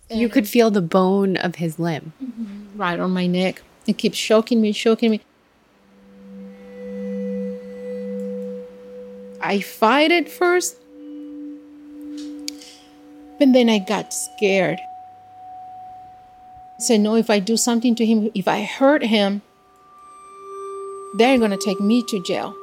you 0.10 0.30
could 0.30 0.48
feel 0.48 0.70
the 0.70 0.82
bone 0.82 1.38
of 1.38 1.56
his 1.56 1.80
limb. 1.80 2.14
Mm-hmm. 2.24 2.78
Right 2.78 3.00
on 3.00 3.12
my 3.12 3.28
neck. 3.28 3.62
It 3.88 3.98
keeps 3.98 4.18
choking 4.18 4.62
me, 4.62 4.74
choking 4.74 5.12
me. 5.12 5.22
I 9.42 9.60
fight 9.60 10.12
it 10.12 10.28
first, 10.28 10.76
but 13.38 13.54
then 13.54 13.70
I 13.70 13.78
got 13.78 14.12
scared. 14.12 14.80
Said, 16.80 17.02
no, 17.02 17.16
if 17.16 17.30
I 17.30 17.40
do 17.40 17.56
something 17.56 17.96
to 17.96 18.06
him, 18.06 18.32
if 18.34 18.48
I 18.48 18.64
hurt 18.64 19.04
him, 19.04 19.44
they're 21.18 21.38
going 21.38 21.52
to 21.52 21.58
take 21.64 21.80
me 21.80 22.04
to 22.04 22.24
jail. 22.24 22.56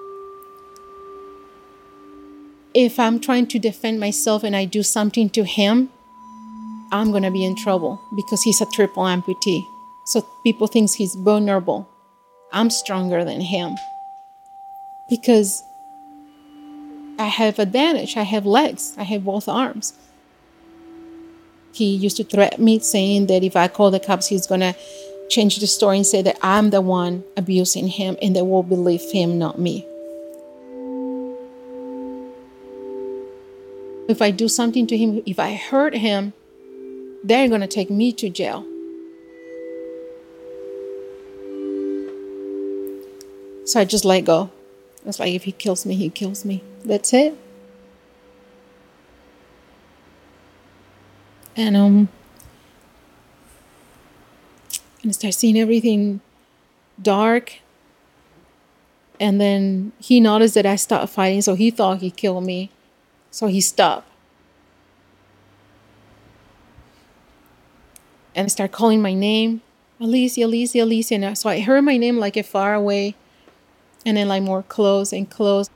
If 2.75 2.99
I'm 2.99 3.21
trying 3.21 3.47
to 3.49 3.59
defend 3.59 4.01
myself 4.01 4.43
and 4.45 4.57
I 4.57 4.65
do 4.65 4.83
something 4.83 5.29
to 5.31 5.45
him, 5.45 5.91
I'm 6.91 7.11
going 7.11 7.23
to 7.23 7.31
be 7.31 7.45
in 7.45 7.57
trouble 7.57 8.01
because 8.17 8.43
he's 8.43 8.61
a 8.61 8.67
triple 8.67 9.03
amputee. 9.03 9.65
So 10.07 10.27
people 10.43 10.67
think 10.67 10.91
he's 10.91 11.15
vulnerable. 11.15 11.89
I'm 12.53 12.71
stronger 12.71 13.25
than 13.25 13.41
him 13.41 13.77
because 15.09 15.65
I 17.19 17.27
have 17.27 17.59
advantage. 17.59 18.17
I 18.17 18.23
have 18.23 18.47
legs. 18.47 18.95
I 18.97 19.05
have 19.05 19.25
both 19.25 19.49
arms. 19.49 19.95
He 21.73 21.95
used 21.95 22.19
to 22.19 22.25
threaten 22.25 22.65
me, 22.65 22.79
saying 22.79 23.27
that 23.29 23.43
if 23.43 23.57
I 23.57 23.69
call 23.69 23.91
the 23.91 24.01
cops, 24.01 24.27
he's 24.27 24.47
gonna 24.47 24.75
change 25.31 25.59
the 25.59 25.67
story 25.67 25.97
and 25.97 26.07
say 26.07 26.21
that 26.21 26.37
I'm 26.43 26.71
the 26.71 26.83
one 26.83 27.25
abusing 27.37 27.89
him, 27.89 28.17
and 28.21 28.37
they 28.37 28.43
will 28.43 28.63
believe 28.63 29.03
him, 29.11 29.39
not 29.39 29.59
me. 29.59 29.87
If 34.13 34.21
I 34.21 34.31
do 34.31 34.47
something 34.47 34.87
to 34.89 34.97
him, 34.97 35.23
if 35.25 35.39
I 35.39 35.55
hurt 35.55 35.95
him, 35.95 36.35
they're 37.25 37.49
gonna 37.49 37.67
take 37.67 37.89
me 37.89 38.13
to 38.13 38.29
jail. 38.29 38.67
So 43.65 43.81
I 43.81 43.87
just 43.87 44.05
let 44.05 44.27
go. 44.27 44.51
It's 45.07 45.19
like 45.19 45.33
if 45.33 45.45
he 45.45 45.53
kills 45.53 45.87
me, 45.87 45.95
he 45.95 46.11
kills 46.11 46.45
me. 46.45 46.63
That's 46.85 47.15
it. 47.15 47.35
And 51.57 51.75
um 51.75 52.09
and 55.03 55.15
start 55.15 55.33
seeing 55.33 55.59
everything 55.59 56.21
dark. 57.01 57.61
And 59.19 59.41
then 59.41 59.93
he 59.99 60.21
noticed 60.21 60.53
that 60.53 60.67
I 60.67 60.77
stopped 60.77 61.15
fighting, 61.15 61.41
so 61.41 61.55
he 61.55 61.71
thought 61.71 62.03
he 62.03 62.11
killed 62.11 62.45
me. 62.45 62.71
So 63.33 63.49
he 63.49 63.61
stopped. 63.61 64.09
And 68.37 68.53
started 68.53 68.73
calling 68.73 69.03
my 69.03 69.15
name. 69.15 69.63
Alicia, 70.01 70.45
Alicia, 70.45 70.85
Alicia. 70.85 71.15
And 71.17 71.37
so 71.37 71.49
I 71.49 71.61
heard 71.61 71.83
my 71.83 71.97
name 71.97 72.19
like 72.19 72.37
a 72.37 72.43
far 72.43 72.75
away 72.75 73.17
and 74.07 74.17
then 74.17 74.29
like 74.29 74.43
more 74.43 74.63
close 74.63 75.13
and 75.13 75.29
close. 75.29 75.71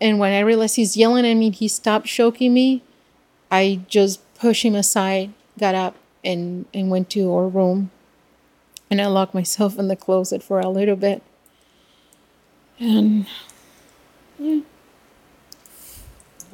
And 0.00 0.18
when 0.18 0.32
I 0.32 0.40
realized 0.40 0.76
he's 0.76 0.96
yelling 0.96 1.26
at 1.26 1.34
me, 1.34 1.50
he 1.50 1.66
stopped 1.66 2.06
choking 2.06 2.54
me. 2.54 2.82
I 3.50 3.80
just 3.88 4.20
pushed 4.34 4.64
him 4.64 4.74
aside, 4.74 5.32
got 5.58 5.74
up, 5.74 5.96
and 6.22 6.66
and 6.72 6.90
went 6.90 7.10
to 7.10 7.32
our 7.32 7.48
room. 7.48 7.90
And 8.90 9.00
I 9.00 9.06
locked 9.06 9.34
myself 9.34 9.78
in 9.78 9.88
the 9.88 9.96
closet 9.96 10.42
for 10.42 10.60
a 10.60 10.68
little 10.68 10.96
bit. 10.96 11.22
And 12.78 13.26
yeah, 14.38 14.60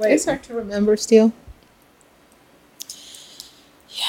it's 0.01 0.25
hard 0.25 0.43
to 0.45 0.55
remember 0.55 0.97
still. 0.97 1.33
Yeah. 3.91 4.05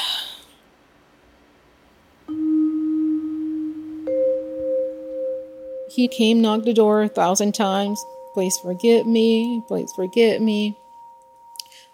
He 5.90 6.08
came, 6.08 6.40
knocked 6.40 6.64
the 6.64 6.74
door 6.74 7.02
a 7.02 7.08
thousand 7.08 7.52
times. 7.54 8.04
Please 8.34 8.58
forgive 8.58 9.06
me. 9.06 9.62
Please 9.66 9.92
forgive 9.94 10.42
me. 10.42 10.76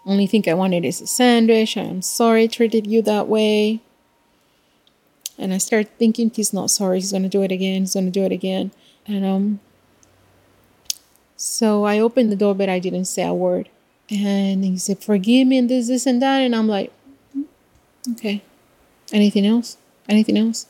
Only 0.05 0.27
thing 0.27 0.43
I 0.49 0.53
wanted 0.53 0.83
is 0.83 0.99
a 0.99 1.07
sandwich. 1.07 1.77
I'm 1.77 2.01
sorry 2.01 2.43
I 2.43 2.47
treated 2.47 2.85
you 2.85 3.01
that 3.03 3.27
way. 3.27 3.79
And 5.37 5.53
I 5.53 5.57
started 5.57 5.97
thinking 5.97 6.31
he's 6.33 6.51
not 6.53 6.69
sorry. 6.69 6.97
He's 6.99 7.11
gonna 7.13 7.29
do 7.29 7.43
it 7.43 7.51
again. 7.51 7.83
He's 7.83 7.93
gonna 7.93 8.11
do 8.11 8.23
it 8.23 8.31
again. 8.31 8.71
And 9.07 9.23
um. 9.25 9.59
So 11.37 11.85
I 11.85 11.99
opened 11.99 12.31
the 12.31 12.35
door, 12.35 12.53
but 12.53 12.69
I 12.69 12.79
didn't 12.79 13.05
say 13.05 13.23
a 13.23 13.33
word. 13.33 13.69
And 14.09 14.63
he 14.63 14.77
said, 14.77 15.03
"Forgive 15.03 15.47
me," 15.47 15.57
and 15.57 15.69
this, 15.69 15.87
this, 15.87 16.05
and 16.05 16.21
that. 16.21 16.39
And 16.39 16.55
I'm 16.55 16.67
like, 16.67 16.91
"Mm, 17.35 17.45
"Okay." 18.11 18.43
Anything 19.11 19.45
else? 19.45 19.77
Anything 20.09 20.37
else? 20.37 20.65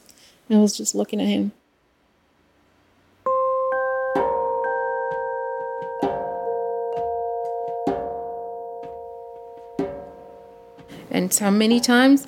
And 0.47 0.57
I 0.57 0.61
was 0.61 0.77
just 0.77 0.93
looking 0.93 1.21
at 1.21 1.27
him. 1.27 1.51
And 11.09 11.31
so 11.31 11.51
many 11.51 11.79
times 11.79 12.27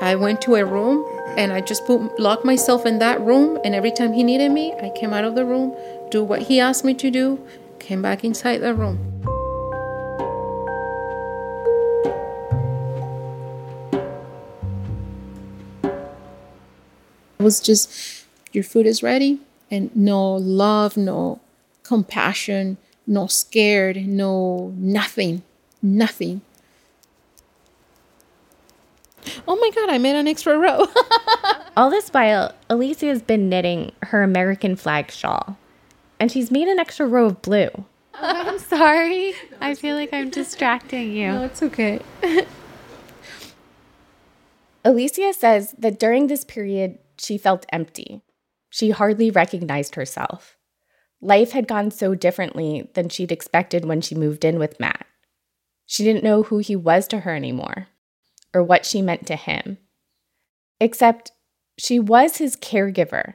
I 0.00 0.14
went 0.14 0.42
to 0.42 0.54
a 0.56 0.64
room 0.64 1.04
and 1.36 1.52
I 1.52 1.62
just 1.62 1.86
put 1.86 2.20
locked 2.20 2.44
myself 2.44 2.84
in 2.84 2.98
that 2.98 3.20
room 3.20 3.58
and 3.64 3.74
every 3.74 3.90
time 3.90 4.12
he 4.12 4.22
needed 4.22 4.52
me, 4.52 4.74
I 4.74 4.90
came 4.90 5.12
out 5.12 5.24
of 5.24 5.34
the 5.34 5.44
room, 5.44 5.74
do 6.10 6.22
what 6.22 6.42
he 6.42 6.60
asked 6.60 6.84
me 6.84 6.94
to 6.94 7.10
do, 7.10 7.44
came 7.78 8.02
back 8.02 8.22
inside 8.22 8.58
the 8.58 8.74
room. 8.74 9.09
It 17.40 17.42
was 17.42 17.58
just 17.58 18.26
your 18.52 18.62
food 18.62 18.84
is 18.84 19.02
ready 19.02 19.40
and 19.70 19.90
no 19.96 20.34
love, 20.34 20.98
no 20.98 21.40
compassion, 21.82 22.76
no 23.06 23.28
scared, 23.28 23.96
no 24.06 24.74
nothing, 24.76 25.42
nothing. 25.80 26.42
Oh 29.48 29.56
my 29.56 29.70
God, 29.74 29.88
I 29.88 29.96
made 29.96 30.16
an 30.16 30.28
extra 30.28 30.58
row. 30.58 30.86
All 31.78 31.88
this 31.88 32.10
while, 32.10 32.54
Alicia 32.68 33.06
has 33.06 33.22
been 33.22 33.48
knitting 33.48 33.92
her 34.02 34.22
American 34.22 34.76
flag 34.76 35.10
shawl, 35.10 35.56
and 36.18 36.30
she's 36.30 36.50
made 36.50 36.68
an 36.68 36.78
extra 36.78 37.06
row 37.06 37.24
of 37.24 37.40
blue. 37.40 37.70
Oh, 37.72 37.84
I'm 38.20 38.58
sorry. 38.58 39.32
I 39.62 39.74
feel 39.74 39.96
like 39.96 40.12
I'm 40.12 40.28
distracting 40.28 41.12
you. 41.12 41.28
No, 41.28 41.44
it's 41.44 41.62
okay. 41.62 42.00
Alicia 44.84 45.32
says 45.32 45.74
that 45.78 45.98
during 45.98 46.26
this 46.26 46.44
period, 46.44 46.98
she 47.24 47.38
felt 47.38 47.66
empty. 47.70 48.22
She 48.68 48.90
hardly 48.90 49.30
recognized 49.30 49.94
herself. 49.94 50.56
Life 51.20 51.52
had 51.52 51.68
gone 51.68 51.90
so 51.90 52.14
differently 52.14 52.90
than 52.94 53.08
she'd 53.08 53.32
expected 53.32 53.84
when 53.84 54.00
she 54.00 54.14
moved 54.14 54.44
in 54.44 54.58
with 54.58 54.80
Matt. 54.80 55.06
She 55.86 56.04
didn't 56.04 56.24
know 56.24 56.44
who 56.44 56.58
he 56.58 56.76
was 56.76 57.06
to 57.08 57.20
her 57.20 57.34
anymore, 57.34 57.88
or 58.54 58.62
what 58.62 58.86
she 58.86 59.02
meant 59.02 59.26
to 59.26 59.36
him. 59.36 59.78
Except 60.80 61.32
she 61.78 61.98
was 61.98 62.36
his 62.36 62.56
caregiver. 62.56 63.34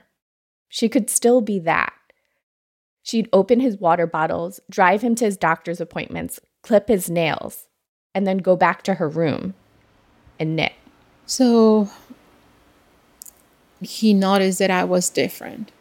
She 0.69 0.89
could 0.89 1.09
still 1.09 1.41
be 1.41 1.59
that. 1.59 1.93
She'd 3.03 3.29
open 3.31 3.59
his 3.59 3.77
water 3.77 4.07
bottles, 4.07 4.59
drive 4.69 5.01
him 5.01 5.13
to 5.15 5.25
his 5.25 5.37
doctor's 5.37 5.79
appointments, 5.79 6.39
clip 6.63 6.87
his 6.87 7.09
nails, 7.09 7.67
and 8.15 8.25
then 8.25 8.37
go 8.37 8.55
back 8.55 8.81
to 8.83 8.95
her 8.95 9.07
room 9.07 9.53
and 10.39 10.55
knit. 10.55 10.73
So 11.27 11.89
he 13.81 14.13
noticed 14.13 14.59
that 14.59 14.71
I 14.71 14.83
was 14.83 15.09
different. 15.09 15.71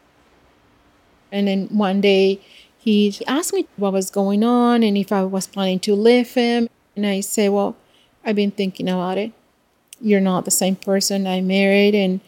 And 1.31 1.49
then 1.49 1.67
one 1.69 2.01
day 2.01 2.41
he 2.79 3.17
asked 3.27 3.53
me 3.53 3.67
what 3.77 3.93
was 3.93 4.11
going 4.11 4.45
on 4.45 4.83
and 4.83 4.97
if 4.97 5.11
I 5.11 5.25
was 5.25 5.47
planning 5.47 5.81
to 5.81 5.95
leave 5.95 6.35
him. 6.35 6.69
And 6.95 7.07
I 7.07 7.21
said, 7.21 7.51
Well, 7.51 7.77
I've 8.25 8.37
been 8.37 8.51
thinking 8.51 8.89
about 8.89 9.19
it. 9.19 9.33
You're 10.01 10.21
not 10.21 10.45
the 10.45 10.51
same 10.51 10.77
person 10.77 11.27
I 11.27 11.41
married, 11.41 11.95
and 11.95 12.21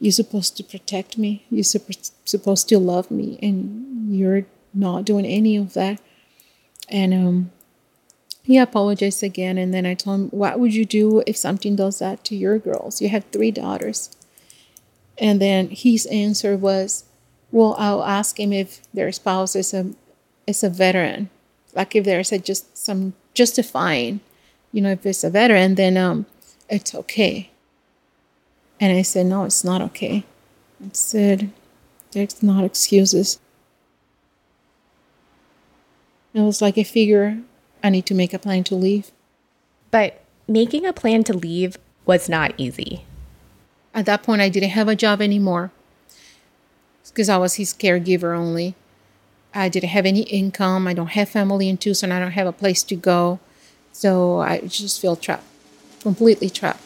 you're 0.00 0.12
supposed 0.12 0.56
to 0.56 0.64
protect 0.64 1.16
me. 1.16 1.44
You're 1.50 1.64
supposed 1.64 2.68
to 2.68 2.78
love 2.78 3.10
me, 3.10 3.38
and 3.40 4.14
you're 4.14 4.46
not 4.74 5.04
doing 5.04 5.24
any 5.24 5.56
of 5.56 5.74
that. 5.74 6.00
And 6.88 7.14
um, 7.14 7.50
he 8.42 8.58
apologized 8.58 9.22
again. 9.22 9.58
And 9.58 9.72
then 9.72 9.86
I 9.86 9.94
told 9.94 10.20
him, 10.20 10.28
What 10.30 10.58
would 10.58 10.74
you 10.74 10.84
do 10.84 11.22
if 11.26 11.36
something 11.36 11.76
does 11.76 11.98
that 12.00 12.24
to 12.24 12.36
your 12.36 12.58
girls? 12.58 13.00
You 13.00 13.08
have 13.10 13.24
three 13.32 13.50
daughters. 13.50 14.16
And 15.20 15.40
then 15.40 15.68
his 15.68 16.06
answer 16.06 16.56
was, 16.56 17.04
Well, 17.52 17.76
I'll 17.78 18.02
ask 18.02 18.40
him 18.40 18.52
if 18.52 18.80
their 18.92 19.12
spouse 19.12 19.54
is 19.54 19.74
a 19.74 19.92
is 20.46 20.64
a 20.64 20.70
veteran. 20.70 21.28
Like 21.74 21.94
if 21.94 22.04
there's 22.04 22.32
a 22.32 22.38
just 22.38 22.76
some 22.76 23.12
justifying, 23.34 24.20
you 24.72 24.80
know, 24.80 24.90
if 24.90 25.04
it's 25.04 25.22
a 25.22 25.30
veteran, 25.30 25.74
then 25.74 25.98
um 25.98 26.24
it's 26.70 26.94
okay. 26.94 27.50
And 28.80 28.96
I 28.96 29.02
said, 29.02 29.26
No, 29.26 29.44
it's 29.44 29.62
not 29.62 29.82
okay. 29.82 30.24
I 30.82 30.90
said, 30.94 31.50
There's 32.12 32.42
not 32.42 32.64
excuses. 32.64 33.38
It 36.32 36.40
was 36.40 36.62
like 36.62 36.78
I 36.78 36.82
figure 36.84 37.38
I 37.84 37.90
need 37.90 38.06
to 38.06 38.14
make 38.14 38.32
a 38.32 38.38
plan 38.38 38.64
to 38.64 38.74
leave. 38.74 39.10
But 39.90 40.22
making 40.48 40.86
a 40.86 40.92
plan 40.92 41.24
to 41.24 41.34
leave 41.34 41.76
was 42.06 42.28
not 42.28 42.54
easy. 42.56 43.04
At 43.94 44.06
that 44.06 44.22
point, 44.22 44.40
I 44.40 44.48
didn't 44.48 44.70
have 44.70 44.88
a 44.88 44.96
job 44.96 45.20
anymore 45.20 45.72
because 47.08 47.28
I 47.28 47.38
was 47.38 47.54
his 47.54 47.74
caregiver 47.74 48.36
only. 48.36 48.74
I 49.52 49.68
didn't 49.68 49.88
have 49.90 50.06
any 50.06 50.22
income. 50.22 50.86
I 50.86 50.94
don't 50.94 51.08
have 51.08 51.28
family 51.28 51.68
in 51.68 51.76
Tucson. 51.76 52.12
I 52.12 52.20
don't 52.20 52.30
have 52.32 52.46
a 52.46 52.52
place 52.52 52.82
to 52.84 52.94
go. 52.94 53.40
So 53.92 54.38
I 54.38 54.60
just 54.60 55.00
feel 55.00 55.16
trapped, 55.16 55.44
completely 56.00 56.48
trapped. 56.48 56.80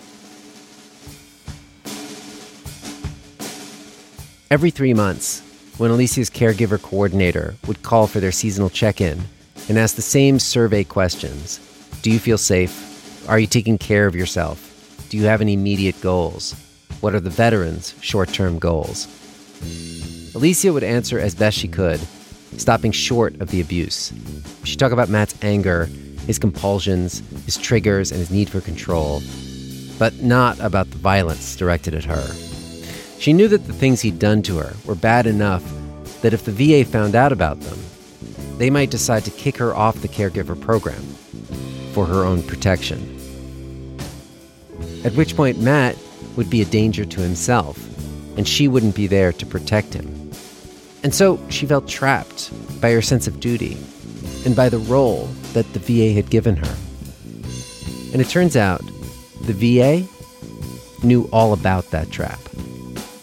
Every 4.51 4.71
three 4.71 4.95
months, 4.95 5.43
when 5.79 5.91
Alicia's 5.91 6.31
caregiver 6.31 6.81
coordinator 6.81 7.57
would 7.67 7.83
call 7.83 8.07
for 8.07 8.21
their 8.21 8.33
seasonal 8.33 8.71
check 8.71 9.01
in 9.01 9.21
and 9.69 9.79
ask 9.79 9.97
the 9.97 10.03
same 10.03 10.39
survey 10.39 10.85
questions 10.85 11.59
Do 12.03 12.11
you 12.11 12.19
feel 12.19 12.39
safe? 12.39 13.29
Are 13.29 13.39
you 13.39 13.47
taking 13.47 13.79
care 13.79 14.07
of 14.07 14.15
yourself? 14.15 15.07
Do 15.09 15.17
you 15.17 15.25
have 15.25 15.41
any 15.41 15.55
immediate 15.55 16.01
goals? 16.01 16.55
What 17.05 17.15
are 17.15 17.21
the 17.21 17.29
veterans' 17.29 17.95
short 18.01 18.33
term 18.33 18.59
goals? 18.59 19.09
Alicia 20.35 20.73
would 20.73 20.83
answer 20.83 21.19
as 21.19 21.35
best 21.35 21.59
she 21.59 21.69
could, 21.69 22.01
stopping 22.57 22.93
short 22.93 23.39
of 23.43 23.51
the 23.51 23.61
abuse. 23.61 24.11
She'd 24.63 24.79
talk 24.79 24.91
about 24.91 25.11
Matt's 25.11 25.35
anger, 25.43 25.85
his 26.27 26.39
compulsions, 26.39 27.23
his 27.45 27.59
triggers, 27.59 28.11
and 28.11 28.21
his 28.21 28.31
need 28.31 28.49
for 28.49 28.63
control, 28.63 29.23
but 29.99 30.15
not 30.23 30.59
about 30.61 30.91
the 30.93 30.97
violence 30.97 31.57
directed 31.57 31.95
at 31.95 32.07
her. 32.07 32.27
She 33.19 33.35
knew 33.35 33.49
that 33.49 33.67
the 33.67 33.75
things 33.75 34.01
he'd 34.01 34.19
done 34.19 34.41
to 34.41 34.57
her 34.57 34.75
were 34.87 34.95
bad 34.95 35.27
enough 35.27 35.63
that 36.23 36.33
if 36.33 36.47
the 36.47 36.53
VA 36.53 36.91
found 36.91 37.15
out 37.15 37.33
about 37.33 37.61
them, 37.61 37.79
they 38.57 38.71
might 38.71 38.91
decide 38.91 39.27
to 39.27 39.31
kick 39.31 39.59
her 39.59 39.75
off 39.75 40.01
the 40.01 40.09
caregiver 40.09 40.59
program 40.59 41.03
for 41.93 42.07
her 42.07 42.25
own 42.25 42.43
protection. 42.45 43.11
At 45.05 45.13
which 45.17 45.37
point, 45.37 45.61
Matt 45.61 45.99
would 46.37 46.51
be 46.51 46.63
a 46.63 46.67
danger 46.67 47.05
to 47.05 47.21
himself, 47.21 47.79
and 48.37 48.47
she 48.47 48.69
wouldn't 48.69 48.95
be 48.95 49.07
there 49.07 49.33
to 49.33 49.47
protect 49.47 49.95
him. 49.95 50.31
And 51.03 51.15
so 51.15 51.39
she 51.51 51.67
felt 51.67 51.87
trapped 51.87 52.51
by 52.81 52.91
her 52.93 53.03
sense 53.03 53.27
of 53.27 53.41
duty 53.41 53.77
and 54.45 54.57
by 54.57 54.69
the 54.69 54.79
role 54.79 55.27
that 55.53 55.71
the 55.73 55.79
VA 55.79 56.13
had 56.13 56.31
given 56.31 56.57
her. 56.57 56.77
And 58.13 58.21
it 58.21 58.29
turns 58.29 58.57
out 58.57 58.83
the 59.43 59.53
VA 59.53 60.07
knew 61.05 61.29
all 61.33 61.53
about 61.53 61.91
that 61.91 62.11
trap. 62.11 62.39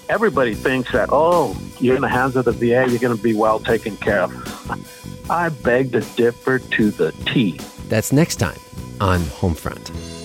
Everybody 0.09 0.53
thinks 0.53 0.91
that, 0.91 1.09
oh, 1.11 1.59
you're 1.79 1.95
in 1.95 2.01
the 2.01 2.09
hands 2.09 2.35
of 2.35 2.45
the 2.45 2.51
VA, 2.51 2.85
you're 2.89 2.99
going 2.99 3.15
to 3.15 3.23
be 3.23 3.33
well 3.33 3.59
taken 3.59 3.97
care 3.97 4.21
of. 4.21 5.29
I 5.29 5.49
beg 5.49 5.93
to 5.93 6.01
differ 6.01 6.59
to 6.59 6.91
the 6.91 7.11
T. 7.25 7.59
That's 7.87 8.11
next 8.11 8.35
time 8.35 8.59
on 8.99 9.21
Homefront. 9.21 10.20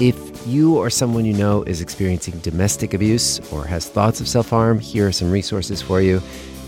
If 0.00 0.44
you 0.44 0.76
or 0.76 0.90
someone 0.90 1.24
you 1.24 1.34
know 1.34 1.62
is 1.62 1.80
experiencing 1.80 2.38
domestic 2.38 2.94
abuse 2.94 3.38
or 3.52 3.64
has 3.64 3.88
thoughts 3.88 4.20
of 4.20 4.26
self 4.26 4.50
harm, 4.50 4.80
here 4.80 5.06
are 5.06 5.12
some 5.12 5.30
resources 5.30 5.80
for 5.80 6.00
you. 6.00 6.20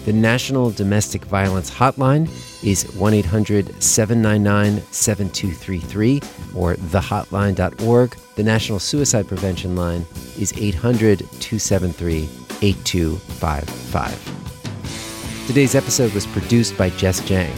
The 0.05 0.13
National 0.13 0.71
Domestic 0.71 1.25
Violence 1.25 1.69
Hotline 1.69 2.29
is 2.65 2.85
1 2.95 3.15
800 3.15 3.83
799 3.83 4.81
7233 4.93 6.21
or 6.55 6.77
thehotline.org. 6.77 8.17
The 8.37 8.45
National 8.45 8.79
Suicide 8.79 9.27
Prevention 9.27 9.75
Line 9.75 10.07
is 10.39 10.53
800 10.57 11.19
273 11.19 12.29
8255. 12.63 15.47
Today's 15.49 15.75
episode 15.75 16.13
was 16.13 16.27
produced 16.27 16.79
by 16.79 16.91
Jess 16.91 17.21
Jiang. 17.23 17.51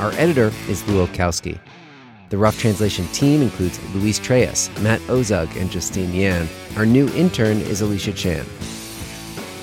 Our 0.00 0.10
editor 0.14 0.50
is 0.68 0.84
Lou 0.88 1.06
Olkowski. 1.06 1.60
The 2.28 2.38
Rough 2.38 2.58
Translation 2.58 3.06
team 3.08 3.40
includes 3.40 3.78
Luis 3.94 4.18
Trelles, 4.18 4.68
Matt 4.82 5.00
Ozug, 5.02 5.54
and 5.60 5.70
Justine 5.70 6.12
Yan. 6.12 6.48
Our 6.76 6.84
new 6.84 7.08
intern 7.10 7.58
is 7.58 7.82
Alicia 7.82 8.12
Chan. 8.12 8.44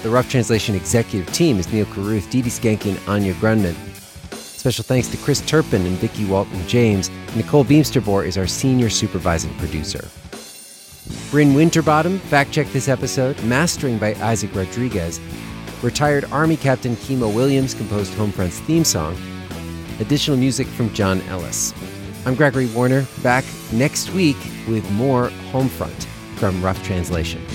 The 0.01 0.09
Rough 0.09 0.29
Translation 0.29 0.73
executive 0.73 1.33
team 1.33 1.59
is 1.59 1.71
Neal 1.73 1.85
Carruth, 1.87 2.29
Dee 2.29 2.41
Schanke, 2.41 2.85
and 2.85 3.09
Anya 3.09 3.33
Grundmann. 3.33 3.75
Special 4.31 4.85
thanks 4.85 5.09
to 5.09 5.17
Chris 5.17 5.41
Turpin 5.41 5.85
and 5.85 5.97
Vickie 5.97 6.27
Walton 6.29 6.65
James. 6.65 7.09
Nicole 7.35 7.65
Beemsterboer 7.65 8.25
is 8.25 8.37
our 8.37 8.47
senior 8.47 8.89
supervising 8.89 9.53
producer. 9.57 10.07
Bryn 11.31 11.53
Winterbottom 11.53 12.17
fact-checked 12.17 12.71
this 12.71 12.87
episode, 12.87 13.41
mastering 13.43 13.97
by 13.97 14.15
Isaac 14.15 14.55
Rodriguez. 14.55 15.19
Retired 15.81 16.23
Army 16.31 16.55
Captain 16.55 16.95
Kimo 16.95 17.27
Williams 17.27 17.73
composed 17.73 18.13
Homefront's 18.13 18.61
theme 18.61 18.85
song. 18.85 19.17
Additional 19.99 20.37
music 20.37 20.65
from 20.65 20.93
John 20.93 21.19
Ellis. 21.23 21.73
I'm 22.25 22.35
Gregory 22.35 22.67
Warner, 22.67 23.05
back 23.21 23.43
next 23.73 24.11
week 24.11 24.37
with 24.67 24.89
more 24.91 25.27
Homefront 25.51 26.05
from 26.37 26.61
Rough 26.63 26.81
Translation. 26.83 27.45